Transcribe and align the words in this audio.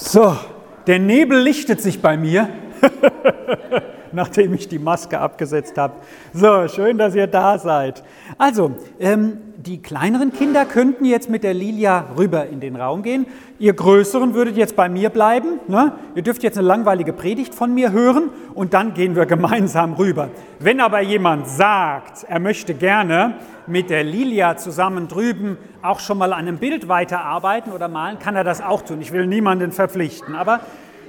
So, 0.00 0.36
der 0.86 1.00
Nebel 1.00 1.40
lichtet 1.40 1.82
sich 1.82 2.00
bei 2.00 2.16
mir, 2.16 2.48
nachdem 4.12 4.54
ich 4.54 4.68
die 4.68 4.78
Maske 4.78 5.18
abgesetzt 5.18 5.76
habe. 5.76 5.94
So, 6.32 6.68
schön, 6.68 6.98
dass 6.98 7.16
ihr 7.16 7.26
da 7.26 7.58
seid. 7.58 8.04
Also, 8.38 8.76
ähm, 9.00 9.38
die 9.58 9.82
kleineren 9.82 10.32
Kinder 10.32 10.64
könnten 10.64 11.04
jetzt 11.04 11.28
mit 11.28 11.42
der 11.42 11.52
Lilia 11.52 12.10
rüber 12.16 12.46
in 12.46 12.60
den 12.60 12.76
Raum 12.76 13.02
gehen. 13.02 13.26
Ihr 13.58 13.72
Größeren 13.72 14.32
würdet 14.32 14.56
jetzt 14.56 14.76
bei 14.76 14.88
mir 14.88 15.10
bleiben. 15.10 15.58
Ne? 15.66 15.94
Ihr 16.14 16.22
dürft 16.22 16.44
jetzt 16.44 16.56
eine 16.56 16.66
langweilige 16.66 17.12
Predigt 17.12 17.56
von 17.56 17.74
mir 17.74 17.90
hören 17.90 18.30
und 18.54 18.72
dann 18.72 18.94
gehen 18.94 19.16
wir 19.16 19.26
gemeinsam 19.26 19.94
rüber. 19.94 20.30
Wenn 20.60 20.80
aber 20.80 21.00
jemand 21.00 21.48
sagt, 21.48 22.24
er 22.28 22.38
möchte 22.38 22.72
gerne 22.72 23.34
mit 23.66 23.90
der 23.90 24.04
Lilia 24.04 24.56
zusammen 24.56 25.08
drüben 25.08 25.58
auch 25.82 25.98
schon 25.98 26.18
mal 26.18 26.32
an 26.32 26.46
einem 26.46 26.58
Bild 26.58 26.86
weiterarbeiten 26.86 27.72
oder 27.72 27.88
malen, 27.88 28.20
kann 28.20 28.36
er 28.36 28.44
das 28.44 28.60
auch 28.60 28.82
tun. 28.82 29.00
Ich 29.00 29.10
will 29.10 29.26
niemanden 29.26 29.72
verpflichten, 29.72 30.36
aber 30.36 30.60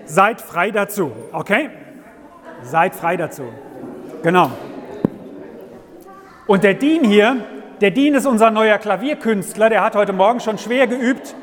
seid 0.06 0.42
frei 0.42 0.72
dazu, 0.72 1.12
okay? 1.34 1.70
Seid 2.64 2.96
frei 2.96 3.16
dazu. 3.16 3.44
Genau. 4.24 4.50
Und 6.48 6.64
der 6.64 6.74
Dean 6.74 7.04
hier, 7.04 7.38
der 7.82 7.92
Dean 7.92 8.16
ist 8.16 8.26
unser 8.26 8.52
neuer 8.52 8.78
Klavierkünstler, 8.78 9.70
der 9.70 9.84
hat 9.84 9.96
heute 9.96 10.14
Morgen 10.14 10.40
schon 10.40 10.58
schwer 10.58 10.88
geübt, 10.88 11.36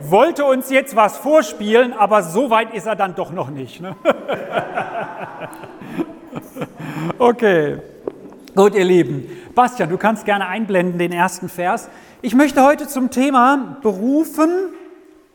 wollte 0.00 0.44
uns 0.44 0.70
jetzt 0.70 0.96
was 0.96 1.16
vorspielen, 1.16 1.92
aber 1.92 2.22
so 2.22 2.50
weit 2.50 2.74
ist 2.74 2.86
er 2.86 2.96
dann 2.96 3.14
doch 3.14 3.30
noch 3.30 3.50
nicht. 3.50 3.80
Ne? 3.80 3.94
okay, 7.18 7.78
gut, 8.56 8.74
ihr 8.74 8.84
Lieben. 8.84 9.26
Bastian, 9.54 9.88
du 9.88 9.96
kannst 9.96 10.24
gerne 10.24 10.48
einblenden 10.48 10.98
den 10.98 11.12
ersten 11.12 11.48
Vers. 11.48 11.88
Ich 12.22 12.34
möchte 12.34 12.64
heute 12.64 12.88
zum 12.88 13.10
Thema 13.10 13.78
berufen, 13.82 14.50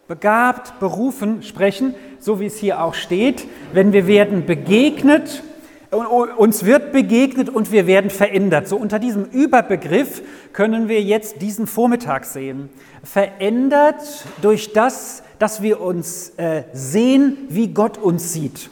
begabt, 0.10 0.78
berufen 0.80 1.42
sprechen, 1.42 1.96
so 2.20 2.42
wie 2.42 2.48
es 2.48 2.58
hier 2.58 2.84
auch 2.84 2.96
steht. 2.96 3.48
Wenn 3.72 3.94
wir 3.94 4.08
werden 4.08 4.46
begegnet, 4.46 5.44
uns 5.92 6.66
wird 6.66 6.92
begegnet 6.92 7.50
und 7.50 7.72
wir 7.72 7.88
werden 7.88 8.10
verändert. 8.12 8.68
So 8.68 8.78
unter 8.78 9.00
diesem 9.00 9.26
Überbegriff 9.26 10.22
können 10.54 10.88
wir 10.88 11.02
jetzt 11.02 11.42
diesen 11.42 11.66
Vormittag 11.66 12.26
sehen. 12.26 12.70
Verändert 13.04 14.26
durch 14.42 14.74
das, 14.74 15.24
dass 15.40 15.62
wir 15.64 15.82
uns 15.82 16.34
äh, 16.38 16.64
sehen, 16.74 17.38
wie 17.50 17.70
Gott 17.70 17.98
uns 17.98 18.34
sieht. 18.34 18.70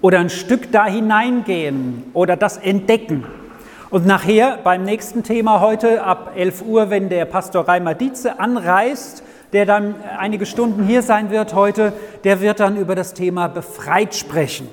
Oder 0.00 0.18
ein 0.18 0.30
Stück 0.30 0.72
da 0.72 0.86
hineingehen 0.86 2.04
oder 2.12 2.36
das 2.36 2.56
entdecken. 2.56 3.24
Und 3.90 4.06
nachher 4.06 4.58
beim 4.64 4.84
nächsten 4.84 5.22
Thema 5.22 5.60
heute 5.60 6.02
ab 6.02 6.32
11 6.34 6.62
Uhr, 6.62 6.90
wenn 6.90 7.08
der 7.08 7.24
Pastor 7.26 7.68
Reimer 7.68 7.94
Dietze 7.94 8.40
anreist, 8.40 9.22
der 9.52 9.66
dann 9.66 9.94
einige 10.18 10.46
Stunden 10.46 10.84
hier 10.86 11.02
sein 11.02 11.30
wird 11.30 11.54
heute, 11.54 11.92
der 12.24 12.40
wird 12.40 12.58
dann 12.58 12.76
über 12.78 12.94
das 12.94 13.14
Thema 13.14 13.48
befreit 13.48 14.14
sprechen. 14.14 14.66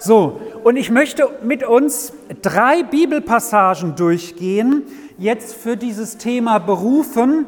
So, 0.00 0.40
und 0.62 0.76
ich 0.76 0.90
möchte 0.90 1.28
mit 1.42 1.64
uns 1.64 2.12
drei 2.40 2.84
Bibelpassagen 2.84 3.96
durchgehen, 3.96 4.84
jetzt 5.18 5.56
für 5.56 5.76
dieses 5.76 6.18
Thema 6.18 6.60
berufen, 6.60 7.46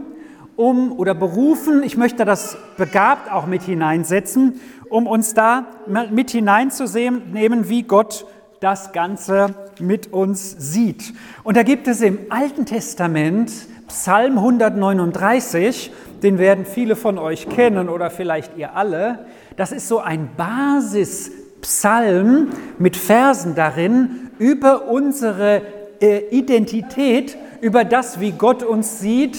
um 0.57 0.99
oder 0.99 1.15
berufen, 1.15 1.85
ich 1.85 1.97
möchte 1.97 2.25
das 2.25 2.57
begabt 2.77 3.31
auch 3.31 3.47
mit 3.47 3.63
hineinsetzen, 3.63 4.61
um 4.89 5.07
uns 5.07 5.33
da 5.33 5.67
mit 6.11 6.33
hineinzunehmen, 6.33 7.69
wie 7.69 7.85
Gott 7.85 8.27
das 8.59 8.93
Ganze 8.93 9.55
mit 9.79 10.13
uns 10.13 10.57
sieht. 10.59 11.15
Und 11.45 11.57
da 11.57 11.63
gibt 11.63 11.87
es 11.87 12.01
im 12.01 12.19
Alten 12.31 12.67
Testament 12.67 13.53
Psalm 13.87 14.39
139, 14.39 15.93
den 16.23 16.39
werden 16.39 16.65
viele 16.65 16.97
von 16.97 17.17
euch 17.17 17.49
kennen 17.49 17.89
oder 17.89 18.11
vielleicht 18.11 18.57
ihr 18.57 18.75
alle. 18.75 19.27
Das 19.57 19.73
ist 19.73 19.89
so 19.89 20.01
ein 20.01 20.31
Basispsalm 21.61 22.51
mit 22.79 22.97
Versen 22.97 23.55
darin 23.55 24.31
über 24.39 24.89
unsere 24.89 25.63
äh, 26.01 26.29
Identität, 26.31 27.37
über 27.61 27.85
das, 27.85 28.21
wie 28.21 28.33
Gott 28.33 28.63
uns 28.63 29.01
sieht, 29.01 29.37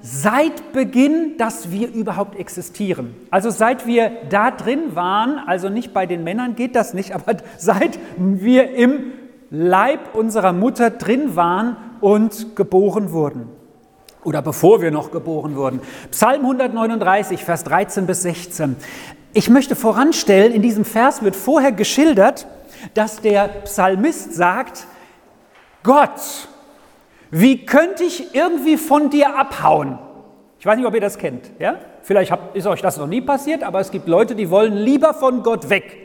seit 0.00 0.72
Beginn, 0.72 1.36
dass 1.36 1.72
wir 1.72 1.92
überhaupt 1.92 2.38
existieren. 2.38 3.14
Also 3.30 3.50
seit 3.50 3.86
wir 3.86 4.12
da 4.30 4.52
drin 4.52 4.94
waren, 4.94 5.38
also 5.46 5.68
nicht 5.68 5.92
bei 5.92 6.06
den 6.06 6.22
Männern 6.22 6.54
geht 6.54 6.76
das 6.76 6.94
nicht, 6.94 7.12
aber 7.14 7.36
seit 7.58 7.98
wir 8.16 8.72
im 8.74 9.12
Leib 9.50 10.14
unserer 10.14 10.52
Mutter 10.52 10.90
drin 10.90 11.36
waren 11.36 11.76
und 12.00 12.56
geboren 12.56 13.12
wurden. 13.12 13.48
Oder 14.24 14.42
bevor 14.42 14.82
wir 14.82 14.90
noch 14.90 15.10
geboren 15.10 15.56
wurden. 15.56 15.80
Psalm 16.10 16.42
139, 16.42 17.44
Vers 17.44 17.64
13 17.64 18.06
bis 18.06 18.22
16. 18.22 18.76
Ich 19.32 19.48
möchte 19.48 19.76
voranstellen, 19.76 20.52
in 20.52 20.62
diesem 20.62 20.84
Vers 20.84 21.22
wird 21.22 21.36
vorher 21.36 21.72
geschildert, 21.72 22.46
dass 22.94 23.20
der 23.20 23.48
Psalmist 23.64 24.34
sagt, 24.34 24.86
Gott, 25.82 26.48
wie 27.30 27.66
könnte 27.66 28.04
ich 28.04 28.34
irgendwie 28.34 28.76
von 28.76 29.10
dir 29.10 29.36
abhauen? 29.36 29.98
Ich 30.58 30.66
weiß 30.66 30.76
nicht, 30.76 30.86
ob 30.86 30.94
ihr 30.94 31.00
das 31.00 31.18
kennt. 31.18 31.50
Ja? 31.58 31.78
Vielleicht 32.02 32.32
ist 32.54 32.66
euch 32.66 32.82
das 32.82 32.96
noch 32.96 33.06
nie 33.06 33.20
passiert, 33.20 33.62
aber 33.62 33.80
es 33.80 33.90
gibt 33.90 34.08
Leute, 34.08 34.34
die 34.34 34.50
wollen 34.50 34.72
lieber 34.72 35.14
von 35.14 35.42
Gott 35.42 35.68
weg. 35.70 35.98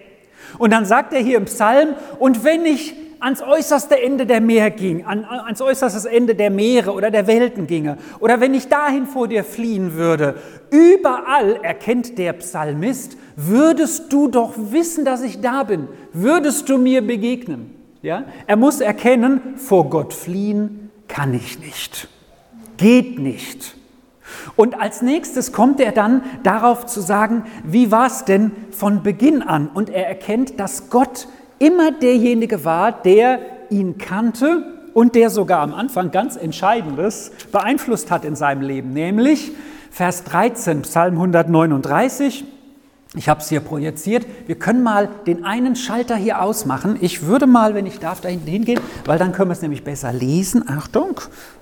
Und 0.57 0.71
dann 0.71 0.85
sagt 0.85 1.13
er 1.13 1.19
hier 1.19 1.37
im 1.37 1.45
Psalm, 1.45 1.95
und 2.19 2.43
wenn 2.43 2.65
ich 2.65 2.93
ans 3.21 3.41
äußerste 3.41 4.01
Ende 4.01 4.25
der 4.25 4.41
Meer 4.41 4.71
ging, 4.71 5.05
an, 5.05 5.23
ans 5.23 5.61
äußerste 5.61 6.09
Ende 6.09 6.35
der 6.35 6.49
Meere 6.49 6.91
oder 6.91 7.11
der 7.11 7.27
Welten 7.27 7.67
ginge, 7.67 7.97
oder 8.19 8.41
wenn 8.41 8.53
ich 8.53 8.67
dahin 8.67 9.05
vor 9.05 9.27
dir 9.27 9.43
fliehen 9.43 9.93
würde, 9.93 10.35
überall 10.71 11.59
erkennt 11.61 12.17
der 12.17 12.33
Psalmist, 12.33 13.17
würdest 13.35 14.11
du 14.11 14.27
doch 14.27 14.53
wissen, 14.57 15.05
dass 15.05 15.21
ich 15.21 15.39
da 15.39 15.63
bin, 15.63 15.87
würdest 16.13 16.67
du 16.67 16.77
mir 16.77 17.05
begegnen. 17.05 17.75
Ja? 18.01 18.25
Er 18.47 18.55
muss 18.55 18.81
erkennen, 18.81 19.55
vor 19.55 19.89
Gott 19.89 20.13
fliehen 20.13 20.89
kann 21.07 21.33
ich 21.33 21.59
nicht, 21.59 22.07
geht 22.77 23.19
nicht. 23.19 23.75
Und 24.55 24.79
als 24.79 25.01
nächstes 25.01 25.51
kommt 25.51 25.79
er 25.79 25.91
dann 25.91 26.23
darauf 26.43 26.85
zu 26.85 27.01
sagen, 27.01 27.43
wie 27.63 27.91
war 27.91 28.07
es 28.07 28.25
denn 28.25 28.51
von 28.71 29.03
Beginn 29.03 29.41
an? 29.41 29.67
Und 29.67 29.89
er 29.89 30.07
erkennt, 30.07 30.59
dass 30.59 30.89
Gott 30.89 31.27
immer 31.61 31.91
derjenige 31.91 32.65
war, 32.65 32.91
der 32.91 33.39
ihn 33.69 33.97
kannte 33.97 34.63
und 34.93 35.15
der 35.15 35.29
sogar 35.29 35.59
am 35.59 35.73
Anfang 35.73 36.11
ganz 36.11 36.35
Entscheidendes 36.35 37.31
beeinflusst 37.51 38.11
hat 38.11 38.25
in 38.25 38.35
seinem 38.35 38.61
Leben, 38.61 38.91
nämlich 38.91 39.51
Vers 39.91 40.23
13, 40.23 40.81
Psalm 40.81 41.13
139. 41.13 42.45
Ich 43.13 43.27
habe 43.27 43.41
es 43.41 43.49
hier 43.49 43.59
projiziert. 43.59 44.25
Wir 44.47 44.55
können 44.55 44.83
mal 44.83 45.09
den 45.27 45.43
einen 45.43 45.75
Schalter 45.75 46.15
hier 46.15 46.41
ausmachen. 46.41 46.97
Ich 47.01 47.23
würde 47.23 47.45
mal, 47.45 47.75
wenn 47.75 47.85
ich 47.85 47.99
darf, 47.99 48.21
da 48.21 48.29
hinten 48.29 48.47
hingehen, 48.47 48.79
weil 49.05 49.19
dann 49.19 49.33
können 49.33 49.49
wir 49.49 49.53
es 49.53 49.61
nämlich 49.61 49.83
besser 49.83 50.13
lesen. 50.13 50.67
Achtung. 50.67 51.19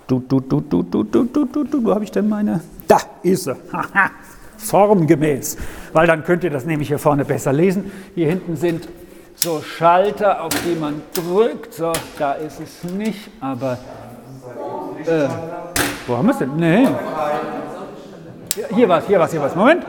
Du, 0.07 0.19
du, 0.19 0.39
du, 0.39 0.61
du, 0.61 0.83
du, 0.83 1.03
du, 1.03 1.25
du, 1.25 1.45
du, 1.45 1.63
du. 1.63 1.83
Wo 1.83 1.93
habe 1.93 2.03
ich 2.03 2.11
denn 2.11 2.29
meine? 2.29 2.61
Da 2.87 2.99
ist 3.23 3.45
sie. 3.45 3.55
Formgemäß. 4.57 5.57
Weil 5.91 6.05
dann 6.05 6.23
könnt 6.23 6.43
ihr 6.43 6.51
das 6.51 6.65
nämlich 6.65 6.89
hier 6.89 6.99
vorne 6.99 7.25
besser 7.25 7.51
lesen. 7.51 7.91
Hier 8.13 8.27
hinten 8.27 8.55
sind 8.55 8.87
so 9.39 9.61
Schalter, 9.61 10.43
auf 10.43 10.51
die 10.65 10.75
man 10.75 11.01
drückt. 11.13 11.73
So, 11.73 11.93
da 12.17 12.33
ist 12.33 12.59
es 12.59 12.83
nicht, 12.91 13.29
aber. 13.39 13.77
Äh, 15.05 15.27
wo 16.07 16.17
haben 16.17 16.27
wir 16.27 16.33
es 16.33 16.39
denn? 16.39 16.55
Nee. 16.57 16.87
Hier 18.75 18.89
was, 18.89 19.07
hier 19.07 19.19
was, 19.19 19.31
hier 19.31 19.41
was. 19.41 19.55
Moment. 19.55 19.85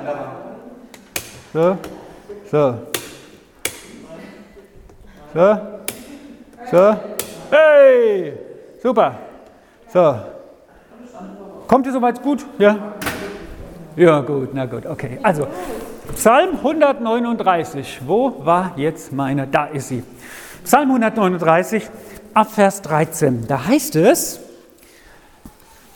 So, 1.52 1.76
so. 2.50 2.74
So, 5.34 5.58
so. 6.70 6.96
Hey, 7.50 8.32
super. 8.80 9.14
So. 9.92 10.16
Kommt 11.66 11.86
ihr 11.86 11.92
soweit 11.92 12.22
gut? 12.22 12.46
Ja? 12.58 12.76
Ja, 13.96 14.20
gut, 14.20 14.54
na 14.54 14.66
gut, 14.66 14.86
okay. 14.86 15.18
Also, 15.22 15.46
Psalm 16.14 16.56
139. 16.56 18.00
Wo 18.06 18.44
war 18.44 18.72
jetzt 18.76 19.12
meine? 19.12 19.46
Da 19.46 19.66
ist 19.66 19.88
sie. 19.88 20.02
Psalm 20.64 20.88
139, 20.88 21.88
ab 22.34 22.52
Vers 22.52 22.82
13. 22.82 23.46
Da 23.46 23.66
heißt 23.66 23.96
es, 23.96 24.40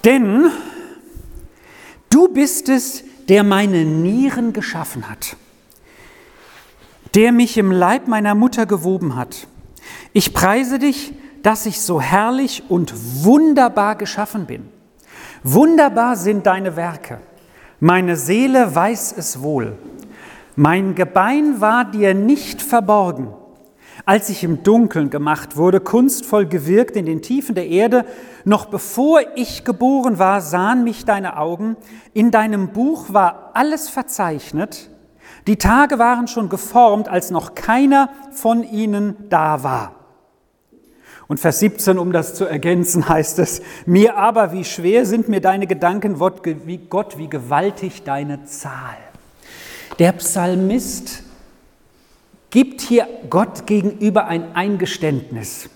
denn 0.04 0.50
du 2.10 2.28
bist 2.28 2.68
es, 2.68 3.04
der 3.28 3.42
meine 3.42 3.84
Nieren 3.84 4.52
geschaffen 4.52 5.08
hat 5.08 5.36
der 7.14 7.32
mich 7.32 7.56
im 7.58 7.70
Leib 7.70 8.08
meiner 8.08 8.34
Mutter 8.34 8.66
gewoben 8.66 9.16
hat. 9.16 9.46
Ich 10.12 10.34
preise 10.34 10.78
dich, 10.78 11.14
dass 11.42 11.66
ich 11.66 11.80
so 11.80 12.00
herrlich 12.00 12.64
und 12.68 12.92
wunderbar 13.24 13.96
geschaffen 13.96 14.46
bin. 14.46 14.68
Wunderbar 15.42 16.16
sind 16.16 16.46
deine 16.46 16.76
Werke. 16.76 17.20
Meine 17.80 18.16
Seele 18.16 18.74
weiß 18.74 19.14
es 19.16 19.42
wohl. 19.42 19.76
Mein 20.56 20.94
Gebein 20.94 21.60
war 21.60 21.84
dir 21.84 22.14
nicht 22.14 22.62
verborgen. 22.62 23.28
Als 24.06 24.28
ich 24.28 24.44
im 24.44 24.62
Dunkeln 24.62 25.10
gemacht 25.10 25.56
wurde, 25.56 25.80
kunstvoll 25.80 26.46
gewirkt 26.46 26.94
in 26.96 27.06
den 27.06 27.22
Tiefen 27.22 27.54
der 27.54 27.68
Erde, 27.68 28.04
noch 28.44 28.66
bevor 28.66 29.20
ich 29.34 29.64
geboren 29.64 30.18
war, 30.18 30.40
sahen 30.40 30.84
mich 30.84 31.04
deine 31.04 31.38
Augen. 31.38 31.76
In 32.12 32.30
deinem 32.30 32.68
Buch 32.68 33.12
war 33.12 33.50
alles 33.54 33.88
verzeichnet, 33.88 34.90
Die 35.46 35.56
Tage 35.56 35.98
waren 35.98 36.26
schon 36.26 36.48
geformt, 36.48 37.08
als 37.08 37.30
noch 37.30 37.54
keiner 37.54 38.08
von 38.30 38.62
ihnen 38.62 39.28
da 39.28 39.62
war. 39.62 39.94
Und 41.26 41.40
Vers 41.40 41.58
17, 41.58 41.98
um 41.98 42.12
das 42.12 42.34
zu 42.34 42.44
ergänzen, 42.44 43.08
heißt 43.08 43.38
es, 43.40 43.60
mir 43.86 44.16
aber, 44.16 44.52
wie 44.52 44.64
schwer 44.64 45.04
sind 45.04 45.28
mir 45.28 45.40
deine 45.40 45.66
Gedanken, 45.66 46.20
wie 46.20 46.78
Gott, 46.78 47.18
wie 47.18 47.28
gewaltig 47.28 48.04
deine 48.04 48.44
Zahl. 48.44 48.96
Der 50.00 50.10
Psalmist 50.12 51.22
gibt 52.50 52.80
hier 52.80 53.06
Gott 53.30 53.66
gegenüber 53.66 54.26
ein 54.26 54.56
Eingeständnis. 54.56 55.70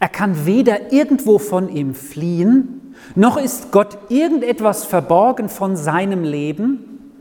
Er 0.00 0.08
kann 0.08 0.46
weder 0.46 0.90
irgendwo 0.90 1.38
von 1.38 1.68
ihm 1.68 1.94
fliehen, 1.94 2.94
noch 3.14 3.36
ist 3.36 3.70
Gott 3.70 3.98
irgendetwas 4.08 4.84
verborgen 4.84 5.50
von 5.50 5.76
seinem 5.76 6.24
Leben, 6.24 7.12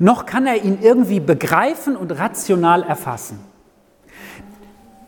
noch 0.00 0.26
kann 0.26 0.46
er 0.46 0.64
ihn 0.64 0.78
irgendwie 0.82 1.20
begreifen 1.20 1.96
und 1.96 2.10
rational 2.10 2.82
erfassen. 2.82 3.38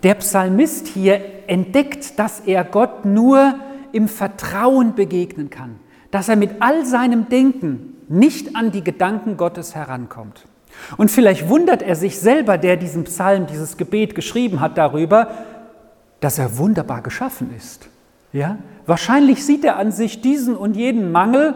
Der 0.04 0.14
Psalmist 0.14 0.86
hier 0.86 1.20
entdeckt, 1.48 2.16
dass 2.18 2.40
er 2.40 2.62
Gott 2.62 3.04
nur 3.04 3.56
im 3.90 4.06
Vertrauen 4.06 4.94
begegnen 4.94 5.50
kann, 5.50 5.80
dass 6.12 6.28
er 6.28 6.36
mit 6.36 6.60
all 6.60 6.86
seinem 6.86 7.28
Denken 7.28 7.96
nicht 8.08 8.54
an 8.54 8.70
die 8.70 8.84
Gedanken 8.84 9.36
Gottes 9.36 9.74
herankommt. 9.74 10.46
Und 10.96 11.10
vielleicht 11.10 11.48
wundert 11.48 11.82
er 11.82 11.96
sich 11.96 12.18
selber, 12.18 12.58
der 12.58 12.76
diesen 12.76 13.04
Psalm, 13.04 13.46
dieses 13.46 13.76
Gebet 13.76 14.14
geschrieben 14.14 14.60
hat, 14.60 14.78
darüber, 14.78 15.30
dass 16.20 16.38
er 16.38 16.58
wunderbar 16.58 17.02
geschaffen 17.02 17.54
ist. 17.56 17.88
Ja? 18.32 18.58
Wahrscheinlich 18.86 19.44
sieht 19.44 19.64
er 19.64 19.76
an 19.76 19.92
sich 19.92 20.20
diesen 20.20 20.56
und 20.56 20.76
jeden 20.76 21.12
Mangel, 21.12 21.54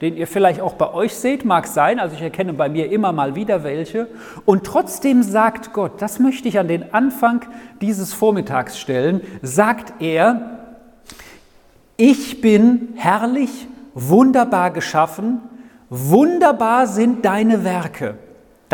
den 0.00 0.16
ihr 0.16 0.26
vielleicht 0.26 0.60
auch 0.60 0.74
bei 0.74 0.92
euch 0.92 1.14
seht, 1.14 1.44
mag 1.44 1.66
sein, 1.66 1.98
also 1.98 2.14
ich 2.14 2.22
erkenne 2.22 2.52
bei 2.52 2.68
mir 2.68 2.90
immer 2.90 3.12
mal 3.12 3.34
wieder 3.36 3.64
welche, 3.64 4.08
und 4.44 4.64
trotzdem 4.64 5.22
sagt 5.22 5.72
Gott, 5.72 6.02
das 6.02 6.18
möchte 6.18 6.48
ich 6.48 6.58
an 6.58 6.68
den 6.68 6.92
Anfang 6.92 7.42
dieses 7.80 8.12
Vormittags 8.12 8.78
stellen, 8.78 9.20
sagt 9.40 10.02
er, 10.02 10.58
ich 11.96 12.40
bin 12.40 12.88
herrlich, 12.96 13.68
wunderbar 13.94 14.72
geschaffen, 14.72 15.40
wunderbar 15.88 16.86
sind 16.88 17.24
deine 17.24 17.64
Werke. 17.64 18.18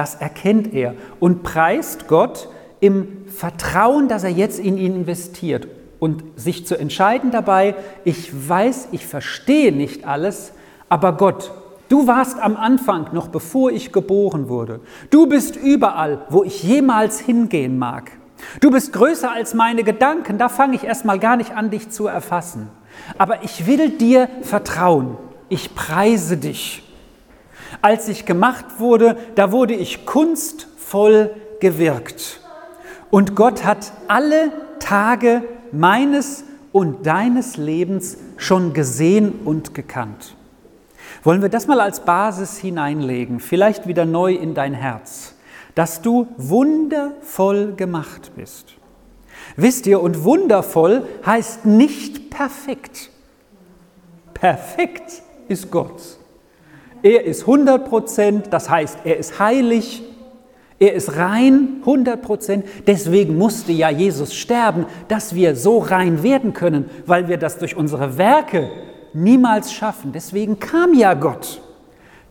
Das 0.01 0.15
erkennt 0.15 0.73
er 0.73 0.95
und 1.19 1.43
preist 1.43 2.09
Gott 2.09 2.49
im 2.81 3.27
Vertrauen, 3.27 4.09
dass 4.09 4.25
er 4.25 4.31
jetzt 4.31 4.59
in 4.59 4.79
ihn 4.79 4.97
investiert 4.97 5.69
und 5.99 6.25
sich 6.37 6.67
zu 6.67 6.79
entscheiden 6.79 7.31
dabei, 7.31 7.75
ich 8.05 8.49
weiß, 8.49 8.89
ich 8.93 9.07
verstehe 9.07 9.73
nicht 9.73 10.07
alles, 10.07 10.55
aber 10.89 11.19
Gott, 11.19 11.53
du 11.91 12.07
warst 12.07 12.41
am 12.41 12.57
Anfang, 12.57 13.09
noch 13.13 13.29
bevor 13.29 13.73
ich 13.73 13.93
geboren 13.93 14.49
wurde. 14.49 14.81
Du 15.11 15.27
bist 15.27 15.57
überall, 15.57 16.23
wo 16.31 16.45
ich 16.45 16.63
jemals 16.63 17.21
hingehen 17.21 17.79
mag. 17.79 18.13
Du 18.63 18.71
bist 18.71 18.95
größer 18.95 19.31
als 19.31 19.53
meine 19.53 19.85
Gedanken, 19.85 20.39
da 20.39 20.49
fange 20.49 20.77
ich 20.77 20.85
erstmal 20.85 21.19
gar 21.19 21.37
nicht 21.37 21.55
an, 21.55 21.69
dich 21.69 21.91
zu 21.91 22.07
erfassen. 22.07 22.71
Aber 23.19 23.45
ich 23.45 23.67
will 23.67 23.91
dir 23.91 24.31
vertrauen. 24.41 25.19
Ich 25.51 25.75
preise 25.75 26.39
dich. 26.39 26.90
Als 27.83 28.09
ich 28.09 28.27
gemacht 28.27 28.67
wurde, 28.79 29.17
da 29.35 29.53
wurde 29.53 29.75
ich 29.75 30.07
kunstvoll 30.07 31.35
gewirkt. 31.61 32.41
Und 33.11 33.35
Gott 33.35 33.65
hat 33.65 33.93
alle 34.09 34.53
Tage 34.79 35.43
meines 35.73 36.45
und 36.73 37.07
deines 37.07 37.57
Lebens 37.57 38.19
schon 38.37 38.73
gesehen 38.73 39.41
und 39.45 39.75
gekannt. 39.75 40.37
Wollen 41.23 41.43
wir 41.43 41.49
das 41.49 41.67
mal 41.67 41.81
als 41.81 42.01
Basis 42.01 42.57
hineinlegen, 42.57 43.41
vielleicht 43.41 43.87
wieder 43.87 44.05
neu 44.05 44.35
in 44.35 44.55
dein 44.55 44.75
Herz, 44.75 45.35
dass 45.75 46.03
du 46.03 46.29
wundervoll 46.37 47.75
gemacht 47.75 48.33
bist. 48.37 48.75
Wisst 49.57 49.87
ihr, 49.87 50.01
und 50.01 50.25
wundervoll 50.25 51.07
heißt 51.27 51.67
nicht 51.67 52.31
perfekt. 52.31 53.11
Perfekt 54.35 55.23
ist 55.49 55.71
Gott. 55.71 56.20
Er 57.03 57.25
ist 57.25 57.43
100 57.43 57.89
Prozent, 57.89 58.47
das 58.51 58.69
heißt, 58.69 58.99
er 59.05 59.17
ist 59.17 59.39
heilig, 59.39 60.03
er 60.79 60.95
ist 60.95 61.17
rein, 61.17 61.77
100 61.81 62.23
Prozent. 62.23 62.65
Deswegen 62.87 63.37
musste 63.37 63.73
ja 63.73 63.91
Jesus 63.91 64.35
sterben, 64.35 64.87
dass 65.09 65.35
wir 65.35 65.55
so 65.55 65.79
rein 65.79 66.23
werden 66.23 66.55
können, 66.55 66.89
weil 67.07 67.29
wir 67.29 67.37
das 67.37 67.59
durch 67.59 67.77
unsere 67.77 68.17
Werke 68.17 68.71
niemals 69.13 69.73
schaffen. 69.73 70.13
Deswegen 70.13 70.59
kam 70.59 70.95
ja 70.95 71.15
Gott, 71.15 71.61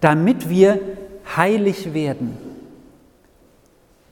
damit 0.02 0.50
wir 0.50 0.80
heilig 1.38 1.94
werden. 1.94 2.38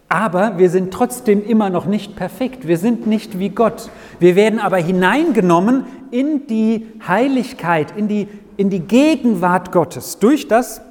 Aber 0.10 0.58
wir 0.58 0.70
sind 0.70 0.94
trotzdem 0.94 1.44
immer 1.44 1.70
noch 1.70 1.86
nicht 1.86 2.16
perfekt. 2.16 2.68
Wir 2.68 2.78
sind 2.78 3.08
nicht 3.08 3.40
wie 3.40 3.50
Gott. 3.50 3.90
Wir 4.20 4.36
werden 4.36 4.60
aber 4.60 4.78
hineingenommen 4.78 5.86
in 6.12 6.48
die 6.48 6.88
Heiligkeit, 7.06 7.98
in 7.98 8.08
die 8.08 8.28
in 8.58 8.70
die 8.70 8.82
Gegenwart 8.82 9.72
Gottes 9.72 10.20
durch 10.20 10.48
das, 10.48 10.82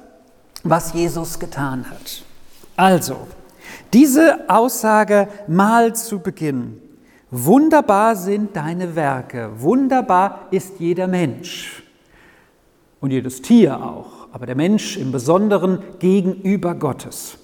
was 0.63 0.93
Jesus 0.93 1.39
getan 1.39 1.89
hat. 1.89 2.23
Also, 2.75 3.27
diese 3.93 4.49
Aussage 4.49 5.27
mal 5.47 5.95
zu 5.95 6.19
Beginn. 6.19 6.81
Wunderbar 7.29 8.15
sind 8.15 8.55
deine 8.55 8.95
Werke, 8.95 9.51
wunderbar 9.57 10.47
ist 10.51 10.79
jeder 10.79 11.07
Mensch 11.07 11.83
und 13.01 13.11
jedes 13.11 13.41
Tier 13.41 13.83
auch, 13.83 14.29
aber 14.31 14.45
der 14.45 14.55
Mensch 14.55 14.95
im 14.95 15.11
Besonderen 15.11 15.79
gegenüber 15.99 16.73
Gottes. 16.73 17.37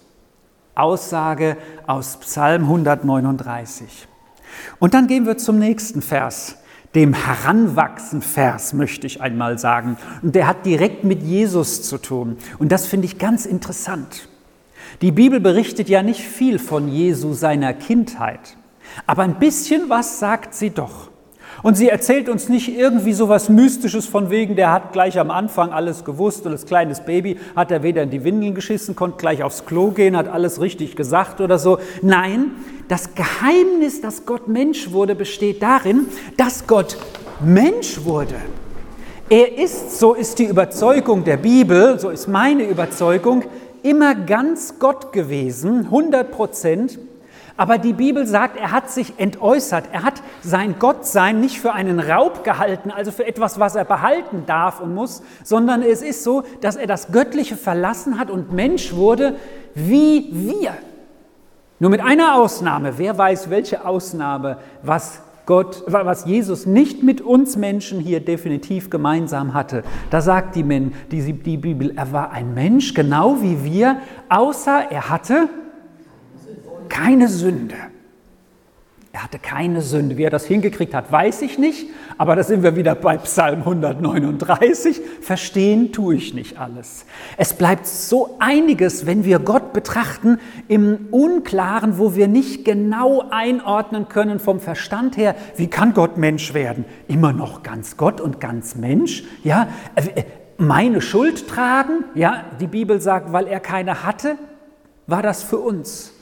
Aussage 0.76 1.58
aus 1.86 2.18
Psalm 2.18 2.64
139. 2.64 4.08
Und 4.80 4.94
dann 4.94 5.08
gehen 5.08 5.26
wir 5.26 5.38
zum 5.38 5.60
nächsten 5.60 6.02
Vers, 6.02 6.58
dem 6.96 7.14
Heranwachsen-Vers, 7.14 8.74
möchte 8.74 9.08
ich 9.08 9.22
einmal 9.22 9.58
sagen. 9.58 9.98
Und 10.22 10.36
der 10.36 10.48
hat 10.48 10.66
direkt 10.66 11.04
mit 11.04 11.24
Jesus 11.24 11.82
zu 11.82 11.98
tun. 11.98 12.38
Und 12.60 12.72
das 12.72 12.86
finde 12.86 13.06
ich 13.06 13.18
ganz 13.18 13.46
interessant. 13.46 14.28
Die 15.02 15.12
Bibel 15.12 15.40
berichtet 15.40 15.90
ja 15.90 16.04
nicht 16.04 16.22
viel 16.22 16.60
von 16.60 16.88
Jesu 16.88 17.34
seiner 17.34 17.74
Kindheit, 17.74 18.58
aber 19.08 19.24
ein 19.24 19.40
bisschen 19.40 19.90
was 19.90 20.20
sagt 20.20 20.54
sie 20.54 20.70
doch. 20.70 21.10
Und 21.64 21.78
sie 21.78 21.88
erzählt 21.88 22.28
uns 22.28 22.50
nicht 22.50 22.78
irgendwie 22.78 23.14
so 23.14 23.30
was 23.30 23.48
Mystisches 23.48 24.06
von 24.06 24.30
wegen, 24.30 24.58
der 24.58 24.74
hat 24.74 24.92
gleich 24.92 25.18
am 25.18 25.32
Anfang 25.32 25.72
alles 25.72 26.04
gewusst 26.04 26.46
und 26.46 26.52
als 26.52 26.66
kleines 26.66 27.00
Baby 27.00 27.40
hat 27.56 27.72
er 27.72 27.84
weder 27.84 28.04
in 28.04 28.10
die 28.10 28.26
Windeln 28.26 28.54
geschissen, 28.54 28.98
konnte 28.98 29.18
gleich 29.18 29.44
aufs 29.44 29.66
Klo 29.66 29.92
gehen, 29.92 30.18
hat 30.18 30.28
alles 30.28 30.60
richtig 30.60 30.98
gesagt 30.98 31.40
oder 31.40 31.58
so. 31.58 31.80
Nein, 32.02 32.52
das 32.90 33.16
Geheimnis, 33.16 34.02
dass 34.02 34.26
Gott 34.26 34.50
Mensch 34.50 34.92
wurde, 34.92 35.16
besteht 35.16 35.64
darin, 35.64 36.08
dass 36.36 36.68
Gott 36.68 36.98
Mensch 37.40 38.04
wurde. 38.04 38.36
Er 39.30 39.58
ist, 39.58 39.98
so 39.98 40.14
ist 40.14 40.40
die 40.40 40.46
Überzeugung 40.46 41.24
der 41.24 41.38
Bibel, 41.38 41.98
so 41.98 42.10
ist 42.10 42.28
meine 42.28 42.64
Überzeugung, 42.66 43.46
immer 43.84 44.16
ganz 44.16 44.80
Gott 44.80 45.14
gewesen, 45.14 45.86
100 45.86 46.30
Prozent. 46.30 47.00
Aber 47.56 47.78
die 47.78 47.94
Bibel 47.94 48.26
sagt, 48.26 48.58
er 48.58 48.72
hat 48.72 48.90
sich 48.90 49.14
entäußert. 49.20 49.86
Er 49.92 50.04
hat 50.04 50.24
sein 50.42 50.80
Gottsein 50.80 51.40
nicht 51.40 51.60
für 51.60 51.74
einen 51.74 52.00
Raub 52.00 52.44
gehalten, 52.44 52.90
also 52.90 53.12
für 53.12 53.28
etwas, 53.28 53.60
was 53.60 53.76
er 53.76 53.86
behalten 53.86 54.44
darf 54.48 54.80
und 54.80 54.96
muss, 54.96 55.22
sondern 55.44 55.84
es 55.84 56.02
ist 56.02 56.24
so, 56.24 56.44
dass 56.62 56.76
er 56.76 56.88
das 56.88 57.12
Göttliche 57.12 57.56
verlassen 57.56 58.20
hat 58.20 58.32
und 58.32 58.54
Mensch 58.54 58.94
wurde 58.94 59.36
wie 59.76 60.30
wir. 60.32 60.74
Nur 61.80 61.92
mit 61.92 62.02
einer 62.02 62.36
Ausnahme. 62.36 62.98
Wer 62.98 63.18
weiß, 63.18 63.50
welche 63.50 63.86
Ausnahme, 63.86 64.58
was 64.82 65.22
Gott, 65.46 65.84
was 65.88 66.26
Jesus 66.26 66.66
nicht 66.66 67.04
mit 67.04 67.22
uns 67.22 67.58
Menschen 67.58 68.00
hier 68.00 68.22
definitiv 68.22 68.90
gemeinsam 68.90 69.54
hatte. 69.54 69.84
Da 70.10 70.22
sagt 70.22 70.56
die, 70.56 70.64
die, 71.12 71.34
die 71.34 71.58
Bibel, 71.58 71.92
er 71.98 72.14
war 72.14 72.32
ein 72.32 72.54
Mensch, 72.54 72.94
genau 72.94 73.42
wie 73.42 73.64
wir, 73.64 73.98
außer 74.30 74.86
er 74.90 75.10
hatte 75.10 75.50
keine 76.94 77.28
Sünde. 77.28 77.76
Er 79.12 79.24
hatte 79.24 79.40
keine 79.40 79.82
Sünde. 79.82 80.18
Wie 80.18 80.24
er 80.24 80.30
das 80.30 80.46
hingekriegt 80.46 80.94
hat, 80.94 81.12
weiß 81.12 81.42
ich 81.42 81.58
nicht. 81.58 81.88
Aber 82.20 82.36
da 82.36 82.44
sind 82.44 82.62
wir 82.62 82.76
wieder 82.76 82.94
bei 82.94 83.18
Psalm 83.18 83.60
139. 83.60 85.02
Verstehen 85.22 85.92
tue 85.92 86.16
ich 86.16 86.36
nicht 86.36 86.60
alles. 86.60 87.06
Es 87.38 87.56
bleibt 87.56 87.88
so 87.88 88.38
einiges, 88.40 89.08
wenn 89.08 89.26
wir 89.26 89.40
Gott 89.40 89.74
betrachten, 89.74 90.40
im 90.68 91.08
Unklaren, 91.10 91.98
wo 91.98 92.16
wir 92.16 92.28
nicht 92.28 92.64
genau 92.64 93.26
einordnen 93.32 94.08
können 94.08 94.40
vom 94.40 94.60
Verstand 94.60 95.18
her. 95.18 95.36
Wie 95.56 95.68
kann 95.68 95.96
Gott 95.96 96.18
Mensch 96.18 96.54
werden? 96.54 96.86
Immer 97.08 97.34
noch 97.34 97.64
ganz 97.64 97.98
Gott 97.98 98.22
und 98.22 98.40
ganz 98.40 98.76
Mensch? 98.76 99.24
Ja, 99.44 99.68
äh, 99.96 100.24
meine 100.58 101.02
Schuld 101.02 101.48
tragen? 101.48 102.06
Ja, 102.14 102.46
die 102.60 102.68
Bibel 102.68 103.02
sagt, 103.02 103.34
weil 103.34 103.48
er 103.48 103.60
keine 103.60 104.04
hatte, 104.04 104.38
war 105.08 105.24
das 105.24 105.42
für 105.42 105.58
uns. 105.58 106.14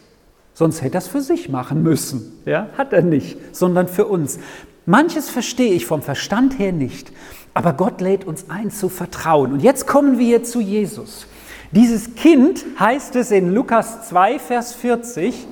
Sonst 0.54 0.82
hätte 0.82 0.98
er 0.98 1.00
es 1.00 1.08
für 1.08 1.22
sich 1.22 1.50
machen 1.50 1.84
müssen. 1.84 2.42
Ja? 2.46 2.68
Hat 2.78 2.94
er 2.94 3.02
nicht, 3.02 3.38
sondern 3.52 3.88
für 3.88 4.06
uns. 4.06 4.40
Manches 4.86 5.30
verstehe 5.30 5.74
ich 5.74 5.86
vom 5.86 6.02
Verstand 6.02 6.60
her 6.60 6.72
nicht, 6.72 7.12
aber 7.54 7.74
Gott 7.74 8.02
lädt 8.02 8.26
uns 8.26 8.50
ein 8.50 8.72
zu 8.72 8.90
vertrauen. 8.90 9.54
Und 9.54 9.62
jetzt 9.62 9.88
kommen 9.88 10.18
wir 10.18 10.44
zu 10.44 10.60
Jesus. 10.60 11.28
Dieses 11.72 12.16
Kind 12.16 12.66
heißt 12.80 13.16
es 13.16 13.32
in 13.32 13.54
Lukas 13.54 14.10
2, 14.10 14.40
Vers 14.40 14.74
40, 14.74 15.48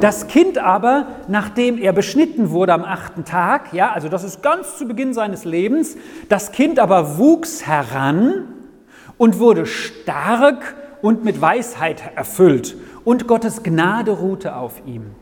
das 0.00 0.26
Kind 0.26 0.58
aber, 0.58 1.06
nachdem 1.28 1.78
er 1.78 1.92
beschnitten 1.92 2.50
wurde 2.50 2.72
am 2.72 2.84
achten 2.84 3.24
Tag, 3.24 3.72
ja, 3.72 3.92
also 3.92 4.08
das 4.08 4.24
ist 4.24 4.42
ganz 4.42 4.76
zu 4.76 4.86
Beginn 4.86 5.14
seines 5.14 5.44
Lebens, 5.44 5.96
das 6.28 6.52
Kind 6.52 6.80
aber 6.80 7.16
wuchs 7.16 7.64
heran 7.66 8.48
und 9.16 9.38
wurde 9.38 9.66
stark 9.66 10.74
und 11.00 11.24
mit 11.24 11.40
Weisheit 11.40 12.02
erfüllt 12.16 12.76
und 13.04 13.26
Gottes 13.26 13.62
Gnade 13.62 14.12
ruhte 14.12 14.56
auf 14.56 14.82
ihm. 14.86 15.12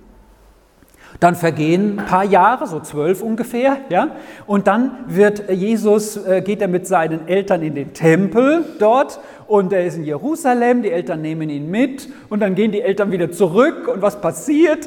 Dann 1.20 1.36
vergehen 1.36 1.98
ein 1.98 2.06
paar 2.06 2.24
Jahre, 2.24 2.66
so 2.66 2.80
zwölf 2.80 3.22
ungefähr, 3.22 3.76
ja, 3.90 4.16
und 4.46 4.66
dann 4.66 4.92
wird 5.08 5.50
Jesus, 5.50 6.16
äh, 6.16 6.40
geht 6.40 6.62
er 6.62 6.68
mit 6.68 6.86
seinen 6.86 7.28
Eltern 7.28 7.62
in 7.62 7.74
den 7.74 7.92
Tempel 7.92 8.64
dort 8.78 9.20
und 9.46 9.72
er 9.72 9.84
ist 9.84 9.96
in 9.96 10.04
Jerusalem, 10.04 10.82
die 10.82 10.90
Eltern 10.90 11.20
nehmen 11.20 11.50
ihn 11.50 11.70
mit 11.70 12.08
und 12.30 12.40
dann 12.40 12.54
gehen 12.54 12.72
die 12.72 12.80
Eltern 12.80 13.12
wieder 13.12 13.30
zurück 13.30 13.88
und 13.88 14.00
was 14.00 14.20
passiert? 14.20 14.86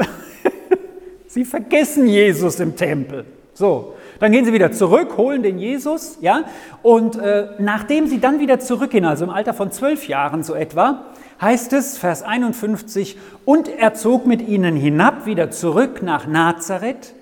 sie 1.27 1.45
vergessen 1.45 2.07
Jesus 2.07 2.59
im 2.59 2.75
Tempel. 2.75 3.25
So, 3.53 3.93
dann 4.19 4.31
gehen 4.31 4.43
sie 4.45 4.51
wieder 4.51 4.71
zurück, 4.71 5.17
holen 5.17 5.43
den 5.43 5.59
Jesus, 5.59 6.17
ja, 6.21 6.43
und 6.81 7.17
äh, 7.17 7.49
nachdem 7.59 8.07
sie 8.07 8.19
dann 8.19 8.39
wieder 8.39 8.59
zurückgehen, 8.59 9.05
also 9.05 9.25
im 9.25 9.29
Alter 9.29 9.53
von 9.53 9.71
zwölf 9.71 10.07
Jahren 10.07 10.43
so 10.43 10.55
etwa, 10.55 11.05
heißt 11.41 11.73
es, 11.73 11.97
Vers 11.97 12.23
51, 12.23 13.17
und 13.45 13.67
er 13.67 13.93
zog 13.93 14.25
mit 14.25 14.47
ihnen 14.47 14.75
hinab, 14.75 15.25
wieder 15.25 15.51
zurück 15.51 16.01
nach 16.01 16.27
Nazareth, 16.27 17.13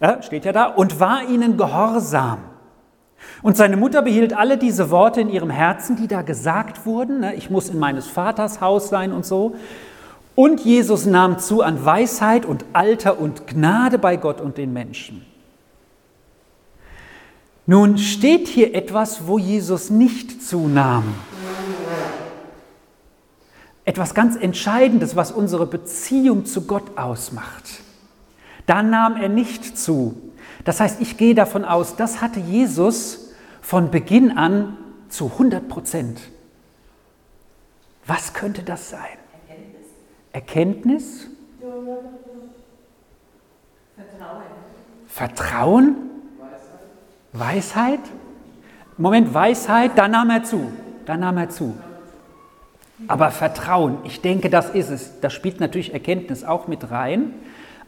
ja, 0.00 0.22
steht 0.22 0.44
ja 0.44 0.52
da, 0.52 0.66
und 0.66 1.00
war 1.00 1.28
ihnen 1.28 1.56
gehorsam. 1.56 2.38
Und 3.42 3.56
seine 3.56 3.76
Mutter 3.76 4.02
behielt 4.02 4.32
alle 4.32 4.58
diese 4.58 4.90
Worte 4.90 5.20
in 5.20 5.28
ihrem 5.28 5.50
Herzen, 5.50 5.96
die 5.96 6.08
da 6.08 6.22
gesagt 6.22 6.86
wurden. 6.86 7.20
Ne, 7.20 7.34
ich 7.34 7.50
muss 7.50 7.68
in 7.68 7.78
meines 7.78 8.06
Vaters 8.06 8.60
Haus 8.60 8.88
sein 8.88 9.12
und 9.12 9.26
so. 9.26 9.56
Und 10.34 10.60
Jesus 10.60 11.04
nahm 11.04 11.38
zu 11.38 11.62
an 11.62 11.84
Weisheit 11.84 12.46
und 12.46 12.64
Alter 12.72 13.20
und 13.20 13.46
Gnade 13.48 13.98
bei 13.98 14.16
Gott 14.16 14.40
und 14.40 14.56
den 14.56 14.72
Menschen. 14.72 15.24
Nun 17.66 17.98
steht 17.98 18.48
hier 18.48 18.74
etwas, 18.74 19.26
wo 19.26 19.38
Jesus 19.38 19.90
nicht 19.90 20.42
zunahm. 20.42 21.04
Etwas 23.88 24.12
ganz 24.12 24.36
Entscheidendes, 24.36 25.16
was 25.16 25.32
unsere 25.32 25.64
Beziehung 25.64 26.44
zu 26.44 26.66
Gott 26.66 26.98
ausmacht. 26.98 27.80
Da 28.66 28.82
nahm 28.82 29.16
er 29.16 29.30
nicht 29.30 29.78
zu. 29.78 30.14
Das 30.66 30.78
heißt, 30.78 31.00
ich 31.00 31.16
gehe 31.16 31.34
davon 31.34 31.64
aus, 31.64 31.96
das 31.96 32.20
hatte 32.20 32.38
Jesus 32.38 33.30
von 33.62 33.90
Beginn 33.90 34.36
an 34.36 34.76
zu 35.08 35.32
100 35.32 35.70
Prozent. 35.70 36.20
Was 38.06 38.34
könnte 38.34 38.62
das 38.62 38.90
sein? 38.90 39.00
Erkenntnis? 40.34 41.06
Erkenntnis? 41.22 41.26
Vertrauen. 43.96 44.42
Vertrauen? 45.06 45.96
Weisheit? 47.32 48.00
Moment, 48.98 49.32
Weisheit, 49.32 49.92
da 49.96 50.08
nahm 50.08 50.28
er 50.28 50.44
zu. 50.44 50.70
Da 51.06 51.16
nahm 51.16 51.38
er 51.38 51.48
zu. 51.48 51.74
Aber 53.06 53.30
Vertrauen, 53.30 53.98
ich 54.04 54.20
denke, 54.20 54.50
das 54.50 54.70
ist 54.70 54.90
es. 54.90 55.20
Da 55.20 55.30
spielt 55.30 55.60
natürlich 55.60 55.92
Erkenntnis 55.92 56.44
auch 56.44 56.66
mit 56.66 56.90
rein. 56.90 57.34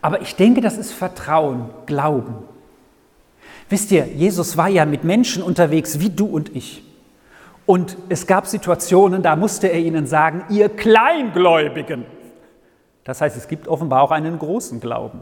Aber 0.02 0.20
ich 0.22 0.36
denke, 0.36 0.60
das 0.60 0.78
ist 0.78 0.92
Vertrauen, 0.92 1.70
Glauben. 1.86 2.34
Wisst 3.68 3.92
ihr, 3.92 4.06
Jesus 4.06 4.56
war 4.56 4.68
ja 4.68 4.84
mit 4.84 5.04
Menschen 5.04 5.42
unterwegs 5.42 6.00
wie 6.00 6.10
du 6.10 6.26
und 6.26 6.54
ich. 6.54 6.84
Und 7.66 7.96
es 8.08 8.26
gab 8.26 8.46
Situationen, 8.46 9.22
da 9.22 9.36
musste 9.36 9.68
er 9.68 9.78
ihnen 9.78 10.06
sagen, 10.06 10.44
ihr 10.48 10.68
Kleingläubigen. 10.68 12.04
Das 13.04 13.20
heißt, 13.20 13.36
es 13.36 13.46
gibt 13.46 13.68
offenbar 13.68 14.02
auch 14.02 14.10
einen 14.10 14.38
großen 14.38 14.80
Glauben. 14.80 15.20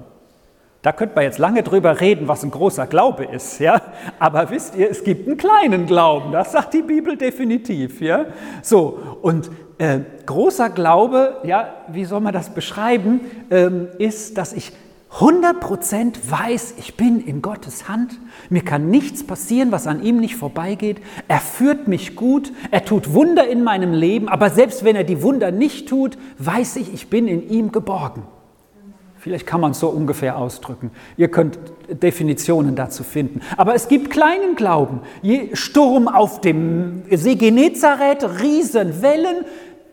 Da 0.80 0.92
könnte 0.92 1.16
man 1.16 1.24
jetzt 1.24 1.38
lange 1.38 1.62
drüber 1.62 2.00
reden, 2.00 2.28
was 2.28 2.44
ein 2.44 2.50
großer 2.50 2.86
Glaube 2.86 3.24
ist, 3.24 3.58
ja. 3.58 3.82
Aber 4.18 4.48
wisst 4.50 4.76
ihr, 4.76 4.90
es 4.90 5.02
gibt 5.02 5.26
einen 5.26 5.36
kleinen 5.36 5.86
Glauben. 5.86 6.32
Das 6.32 6.52
sagt 6.52 6.72
die 6.72 6.82
Bibel 6.82 7.16
definitiv, 7.16 8.00
ja. 8.00 8.26
So 8.62 9.18
und 9.20 9.50
äh, 9.78 10.00
großer 10.26 10.70
Glaube, 10.70 11.38
ja, 11.44 11.74
wie 11.88 12.04
soll 12.04 12.20
man 12.20 12.32
das 12.32 12.50
beschreiben, 12.50 13.20
ähm, 13.50 13.88
ist, 13.98 14.36
dass 14.36 14.52
ich 14.52 14.72
100% 15.12 16.16
weiß, 16.28 16.74
ich 16.78 16.96
bin 16.96 17.20
in 17.24 17.40
Gottes 17.40 17.88
Hand. 17.88 18.18
Mir 18.50 18.62
kann 18.62 18.90
nichts 18.90 19.26
passieren, 19.26 19.72
was 19.72 19.86
an 19.86 20.02
ihm 20.02 20.20
nicht 20.20 20.36
vorbeigeht. 20.36 20.98
Er 21.28 21.40
führt 21.40 21.88
mich 21.88 22.14
gut. 22.14 22.52
Er 22.70 22.84
tut 22.84 23.14
Wunder 23.14 23.48
in 23.48 23.64
meinem 23.64 23.94
Leben. 23.94 24.28
Aber 24.28 24.50
selbst 24.50 24.84
wenn 24.84 24.96
er 24.96 25.04
die 25.04 25.22
Wunder 25.22 25.50
nicht 25.50 25.88
tut, 25.88 26.18
weiß 26.38 26.76
ich, 26.76 26.92
ich 26.92 27.08
bin 27.08 27.26
in 27.26 27.48
ihm 27.48 27.72
geborgen. 27.72 28.24
Vielleicht 29.16 29.46
kann 29.46 29.60
man 29.60 29.72
es 29.72 29.80
so 29.80 29.88
ungefähr 29.88 30.38
ausdrücken. 30.38 30.92
Ihr 31.16 31.28
könnt 31.28 31.58
Definitionen 31.90 32.76
dazu 32.76 33.02
finden. 33.02 33.40
Aber 33.56 33.74
es 33.74 33.88
gibt 33.88 34.10
kleinen 34.10 34.54
Glauben. 34.54 35.00
Sturm 35.54 36.06
auf 36.06 36.40
dem 36.40 37.02
See 37.10 37.34
Genezareth, 37.34 38.40
Riesenwellen. 38.40 39.44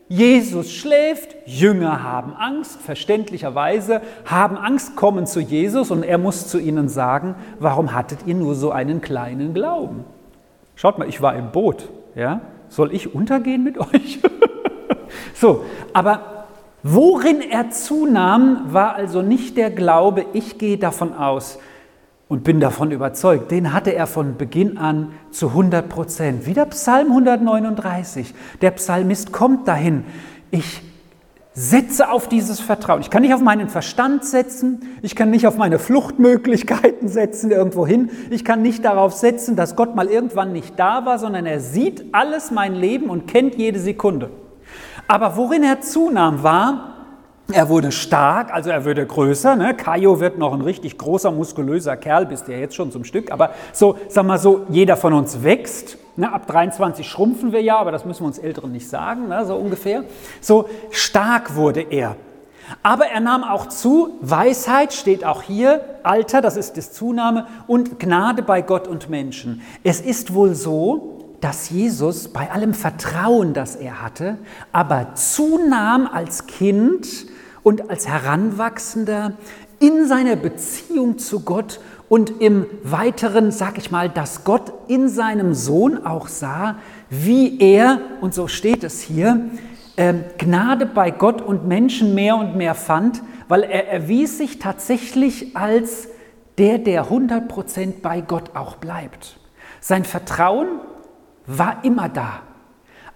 Jesus 0.08 0.72
schläft, 0.72 1.34
Jünger 1.46 2.02
haben 2.02 2.32
Angst, 2.34 2.80
verständlicherweise 2.80 4.02
haben 4.24 4.56
Angst, 4.56 4.94
kommen 4.94 5.26
zu 5.26 5.40
Jesus 5.40 5.90
und 5.90 6.04
er 6.04 6.18
muss 6.18 6.46
zu 6.46 6.58
ihnen 6.58 6.88
sagen, 6.88 7.34
warum 7.58 7.92
hattet 7.92 8.20
ihr 8.26 8.34
nur 8.34 8.54
so 8.54 8.70
einen 8.70 9.00
kleinen 9.00 9.52
Glauben? 9.52 10.04
Schaut 10.76 10.98
mal, 10.98 11.08
ich 11.08 11.20
war 11.22 11.34
im 11.34 11.50
Boot, 11.50 11.88
ja? 12.14 12.40
Soll 12.68 12.94
ich 12.94 13.14
untergehen 13.14 13.64
mit 13.64 13.78
euch? 13.94 14.20
so, 15.34 15.64
aber 15.92 16.36
Worin 16.88 17.40
er 17.40 17.70
zunahm, 17.70 18.72
war 18.72 18.94
also 18.94 19.20
nicht 19.20 19.56
der 19.56 19.70
Glaube, 19.70 20.24
ich 20.34 20.56
gehe 20.56 20.78
davon 20.78 21.14
aus 21.14 21.58
und 22.28 22.42
bin 22.42 22.58
davon 22.58 22.90
überzeugt, 22.90 23.50
den 23.50 23.72
hatte 23.72 23.94
er 23.94 24.06
von 24.06 24.36
Beginn 24.36 24.78
an 24.78 25.12
zu 25.30 25.48
100 25.48 25.88
Prozent. 25.88 26.46
Wieder 26.46 26.66
Psalm 26.66 27.08
139. 27.08 28.34
Der 28.60 28.72
Psalmist 28.72 29.32
kommt 29.32 29.68
dahin. 29.68 30.04
Ich 30.50 30.82
setze 31.54 32.10
auf 32.10 32.28
dieses 32.28 32.60
Vertrauen. 32.60 33.00
Ich 33.00 33.08
kann 33.08 33.22
nicht 33.22 33.32
auf 33.32 33.40
meinen 33.40 33.68
Verstand 33.68 34.26
setzen, 34.26 34.80
ich 35.00 35.16
kann 35.16 35.30
nicht 35.30 35.46
auf 35.46 35.56
meine 35.56 35.78
Fluchtmöglichkeiten 35.78 37.08
setzen 37.08 37.50
irgendwo 37.50 37.86
hin, 37.86 38.10
ich 38.28 38.44
kann 38.44 38.60
nicht 38.60 38.84
darauf 38.84 39.14
setzen, 39.14 39.56
dass 39.56 39.74
Gott 39.74 39.96
mal 39.96 40.08
irgendwann 40.08 40.52
nicht 40.52 40.78
da 40.78 41.06
war, 41.06 41.18
sondern 41.18 41.46
er 41.46 41.60
sieht 41.60 42.04
alles 42.12 42.50
mein 42.50 42.74
Leben 42.74 43.08
und 43.08 43.26
kennt 43.26 43.54
jede 43.54 43.78
Sekunde. 43.78 44.30
Aber 45.08 45.38
worin 45.38 45.62
er 45.62 45.80
zunahm, 45.80 46.42
war, 46.42 46.95
er 47.52 47.68
wurde 47.68 47.92
stark, 47.92 48.52
also 48.52 48.70
er 48.70 48.84
wurde 48.84 49.06
größer. 49.06 49.54
Ne? 49.54 49.74
Kaio 49.74 50.18
wird 50.18 50.38
noch 50.38 50.52
ein 50.52 50.62
richtig 50.62 50.98
großer, 50.98 51.30
muskulöser 51.30 51.96
Kerl, 51.96 52.26
bist 52.26 52.48
ja 52.48 52.56
jetzt 52.56 52.74
schon 52.74 52.90
zum 52.90 53.04
Stück. 53.04 53.30
Aber 53.30 53.50
so, 53.72 53.96
sag 54.08 54.26
mal 54.26 54.38
so, 54.38 54.66
jeder 54.68 54.96
von 54.96 55.12
uns 55.12 55.44
wächst. 55.44 55.96
Ne? 56.16 56.32
Ab 56.32 56.46
23 56.48 57.08
schrumpfen 57.08 57.52
wir 57.52 57.62
ja, 57.62 57.76
aber 57.76 57.92
das 57.92 58.04
müssen 58.04 58.22
wir 58.22 58.26
uns 58.26 58.38
Älteren 58.38 58.72
nicht 58.72 58.88
sagen, 58.88 59.28
ne? 59.28 59.44
so 59.46 59.54
ungefähr. 59.54 60.04
So 60.40 60.68
stark 60.90 61.54
wurde 61.54 61.82
er. 61.82 62.16
Aber 62.82 63.06
er 63.06 63.20
nahm 63.20 63.44
auch 63.44 63.66
zu, 63.66 64.18
Weisheit 64.20 64.92
steht 64.92 65.24
auch 65.24 65.42
hier, 65.42 65.84
Alter, 66.02 66.40
das 66.40 66.56
ist 66.56 66.76
das 66.76 66.92
Zunahme, 66.92 67.46
und 67.68 68.00
Gnade 68.00 68.42
bei 68.42 68.60
Gott 68.60 68.88
und 68.88 69.08
Menschen. 69.08 69.62
Es 69.84 70.00
ist 70.00 70.34
wohl 70.34 70.56
so, 70.56 71.36
dass 71.40 71.70
Jesus 71.70 72.28
bei 72.28 72.50
allem 72.50 72.74
Vertrauen, 72.74 73.52
das 73.52 73.76
er 73.76 74.02
hatte, 74.02 74.38
aber 74.72 75.14
zunahm 75.14 76.08
als 76.12 76.46
Kind 76.46 77.06
und 77.66 77.90
als 77.90 78.06
Heranwachsender 78.06 79.32
in 79.80 80.06
seiner 80.06 80.36
Beziehung 80.36 81.18
zu 81.18 81.40
Gott 81.40 81.80
und 82.08 82.40
im 82.40 82.66
weiteren, 82.84 83.50
sag 83.50 83.76
ich 83.76 83.90
mal, 83.90 84.08
dass 84.08 84.44
Gott 84.44 84.72
in 84.86 85.08
seinem 85.08 85.52
Sohn 85.52 86.06
auch 86.06 86.28
sah, 86.28 86.76
wie 87.10 87.58
er, 87.58 87.98
und 88.20 88.34
so 88.34 88.46
steht 88.46 88.84
es 88.84 89.00
hier, 89.00 89.50
ähm, 89.96 90.22
Gnade 90.38 90.86
bei 90.86 91.10
Gott 91.10 91.42
und 91.42 91.66
Menschen 91.66 92.14
mehr 92.14 92.36
und 92.36 92.54
mehr 92.54 92.76
fand, 92.76 93.20
weil 93.48 93.64
er 93.64 93.88
erwies 93.88 94.38
sich 94.38 94.60
tatsächlich 94.60 95.56
als 95.56 96.06
der, 96.58 96.78
der 96.78 97.06
100% 97.06 97.94
bei 98.00 98.20
Gott 98.20 98.54
auch 98.54 98.76
bleibt. 98.76 99.40
Sein 99.80 100.04
Vertrauen 100.04 100.68
war 101.48 101.84
immer 101.84 102.08
da. 102.08 102.42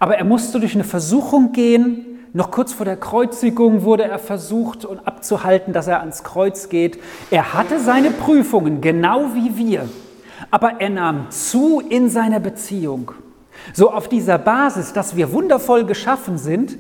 Aber 0.01 0.17
er 0.17 0.25
musste 0.25 0.59
durch 0.59 0.75
eine 0.75 0.83
Versuchung 0.83 1.53
gehen. 1.53 2.10
Noch 2.33 2.53
kurz 2.53 2.73
vor 2.73 2.87
der 2.87 2.97
Kreuzigung 2.97 3.83
wurde 3.83 4.05
er 4.05 4.19
versucht 4.21 4.85
und 4.85 5.07
abzuhalten, 5.07 5.73
dass 5.73 5.89
er 5.89 6.01
ans 6.01 6.23
Kreuz 6.23 6.69
geht. 6.69 6.99
Er 7.31 7.55
hatte 7.55 7.81
seine 7.81 8.11
Prüfungen, 8.13 8.81
genau 8.81 9.35
wie 9.35 9.57
wir. 9.57 9.89
Aber 10.51 10.81
er 10.81 10.91
nahm 10.91 11.31
zu 11.31 11.81
in 11.81 12.09
seiner 12.09 12.39
Beziehung. 12.39 13.13
So 13.75 13.91
auf 13.91 14.09
dieser 14.09 14.39
Basis, 14.39 14.93
dass 14.93 15.17
wir 15.17 15.33
wundervoll 15.33 15.85
geschaffen 15.85 16.39
sind, 16.39 16.79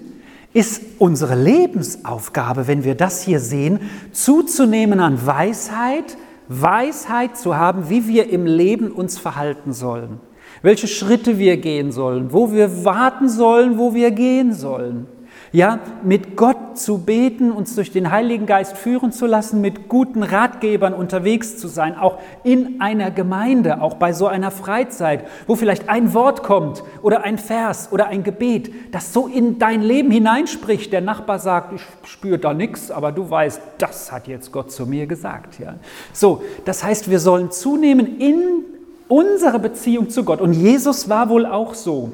ist 0.52 0.82
unsere 0.98 1.34
Lebensaufgabe, 1.34 2.66
wenn 2.66 2.84
wir 2.84 2.94
das 2.94 3.22
hier 3.22 3.40
sehen, 3.40 3.80
zuzunehmen 4.12 5.00
an 5.00 5.24
Weisheit, 5.26 6.16
Weisheit 6.48 7.36
zu 7.36 7.56
haben, 7.56 7.88
wie 7.88 8.06
wir 8.08 8.30
im 8.30 8.46
Leben 8.46 8.90
uns 8.90 9.18
verhalten 9.18 9.72
sollen. 9.72 10.20
welche 10.62 10.88
Schritte 10.88 11.38
wir 11.38 11.56
gehen 11.56 11.92
sollen, 11.92 12.32
wo 12.32 12.52
wir 12.52 12.84
warten 12.84 13.28
sollen, 13.28 13.78
wo 13.78 13.94
wir 13.94 14.10
gehen 14.10 14.52
sollen. 14.52 15.06
Ja, 15.52 15.80
mit 16.04 16.36
Gott 16.36 16.78
zu 16.78 16.98
beten, 16.98 17.50
uns 17.50 17.74
durch 17.74 17.90
den 17.90 18.12
Heiligen 18.12 18.46
Geist 18.46 18.76
führen 18.76 19.10
zu 19.10 19.26
lassen, 19.26 19.60
mit 19.60 19.88
guten 19.88 20.22
Ratgebern 20.22 20.94
unterwegs 20.94 21.56
zu 21.56 21.66
sein, 21.66 21.98
auch 21.98 22.18
in 22.44 22.80
einer 22.80 23.10
Gemeinde, 23.10 23.82
auch 23.82 23.94
bei 23.94 24.12
so 24.12 24.28
einer 24.28 24.52
Freizeit, 24.52 25.24
wo 25.48 25.56
vielleicht 25.56 25.88
ein 25.88 26.14
Wort 26.14 26.44
kommt 26.44 26.84
oder 27.02 27.24
ein 27.24 27.36
Vers 27.36 27.88
oder 27.90 28.06
ein 28.06 28.22
Gebet, 28.22 28.72
das 28.92 29.12
so 29.12 29.26
in 29.26 29.58
dein 29.58 29.82
Leben 29.82 30.12
hineinspricht. 30.12 30.92
Der 30.92 31.00
Nachbar 31.00 31.40
sagt, 31.40 31.72
ich 31.72 31.82
spüre 32.08 32.38
da 32.38 32.54
nichts, 32.54 32.92
aber 32.92 33.10
du 33.10 33.28
weißt, 33.28 33.60
das 33.78 34.12
hat 34.12 34.28
jetzt 34.28 34.52
Gott 34.52 34.70
zu 34.70 34.86
mir 34.86 35.08
gesagt. 35.08 35.58
Ja. 35.58 35.74
So, 36.12 36.44
das 36.64 36.84
heißt, 36.84 37.10
wir 37.10 37.18
sollen 37.18 37.50
zunehmen 37.50 38.20
in 38.20 38.64
unsere 39.08 39.58
Beziehung 39.58 40.10
zu 40.10 40.22
Gott. 40.22 40.40
Und 40.40 40.52
Jesus 40.52 41.08
war 41.08 41.28
wohl 41.28 41.44
auch 41.44 41.74
so. 41.74 42.12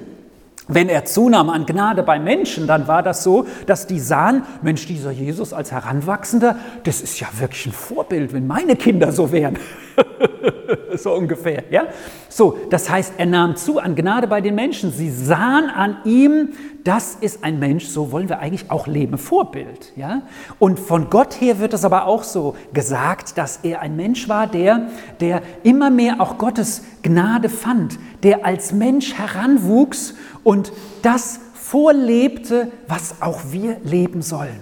Wenn 0.68 0.88
er 0.88 1.04
zunahm 1.04 1.48
an 1.48 1.64
Gnade 1.64 2.02
bei 2.02 2.18
Menschen, 2.18 2.66
dann 2.66 2.88
war 2.88 3.02
das 3.02 3.22
so, 3.22 3.46
dass 3.66 3.86
die 3.86 4.00
sahen, 4.00 4.42
Mensch, 4.62 4.86
dieser 4.86 5.12
Jesus 5.12 5.52
als 5.52 5.70
Heranwachsender, 5.70 6.56
das 6.82 7.00
ist 7.00 7.20
ja 7.20 7.28
wirklich 7.38 7.66
ein 7.66 7.72
Vorbild, 7.72 8.32
wenn 8.32 8.48
meine 8.48 8.74
Kinder 8.74 9.12
so 9.12 9.30
wären. 9.30 9.58
so 10.96 11.14
ungefähr, 11.14 11.64
ja? 11.70 11.84
So, 12.28 12.58
das 12.68 12.90
heißt, 12.90 13.14
er 13.18 13.26
nahm 13.26 13.56
zu 13.56 13.78
an 13.78 13.94
Gnade 13.94 14.26
bei 14.26 14.40
den 14.40 14.56
Menschen. 14.56 14.92
Sie 14.92 15.10
sahen 15.10 15.70
an 15.70 15.98
ihm, 16.04 16.50
das 16.84 17.14
ist 17.14 17.44
ein 17.44 17.58
Mensch, 17.58 17.86
so 17.86 18.12
wollen 18.12 18.28
wir 18.28 18.40
eigentlich 18.40 18.70
auch 18.70 18.86
leben, 18.86 19.18
Vorbild, 19.18 19.92
ja? 19.96 20.22
Und 20.58 20.78
von 20.78 21.10
Gott 21.10 21.40
her 21.40 21.60
wird 21.60 21.74
es 21.74 21.84
aber 21.84 22.06
auch 22.06 22.24
so 22.24 22.56
gesagt, 22.72 23.38
dass 23.38 23.60
er 23.62 23.80
ein 23.80 23.96
Mensch 23.96 24.28
war, 24.28 24.46
der, 24.46 24.88
der 25.20 25.42
immer 25.62 25.90
mehr 25.90 26.20
auch 26.20 26.38
Gottes 26.38 26.82
Gnade 27.02 27.48
fand, 27.48 27.98
der 28.26 28.44
als 28.44 28.72
Mensch 28.72 29.14
heranwuchs 29.14 30.14
und 30.42 30.72
das 31.02 31.38
vorlebte, 31.54 32.72
was 32.88 33.22
auch 33.22 33.40
wir 33.52 33.76
leben 33.84 34.20
sollen. 34.20 34.58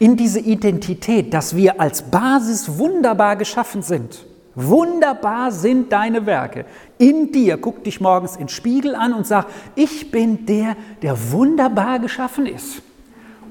In 0.00 0.16
diese 0.16 0.40
Identität, 0.40 1.32
dass 1.32 1.54
wir 1.54 1.80
als 1.80 2.02
Basis 2.02 2.76
wunderbar 2.76 3.36
geschaffen 3.36 3.82
sind. 3.82 4.26
Wunderbar 4.56 5.52
sind 5.52 5.92
deine 5.92 6.26
Werke. 6.26 6.64
In 6.98 7.30
dir, 7.30 7.56
guck 7.58 7.84
dich 7.84 8.00
morgens 8.00 8.32
in 8.32 8.46
den 8.46 8.48
Spiegel 8.48 8.96
an 8.96 9.12
und 9.12 9.28
sag, 9.28 9.46
ich 9.76 10.10
bin 10.10 10.44
der, 10.46 10.74
der 11.00 11.30
wunderbar 11.30 12.00
geschaffen 12.00 12.46
ist. 12.46 12.82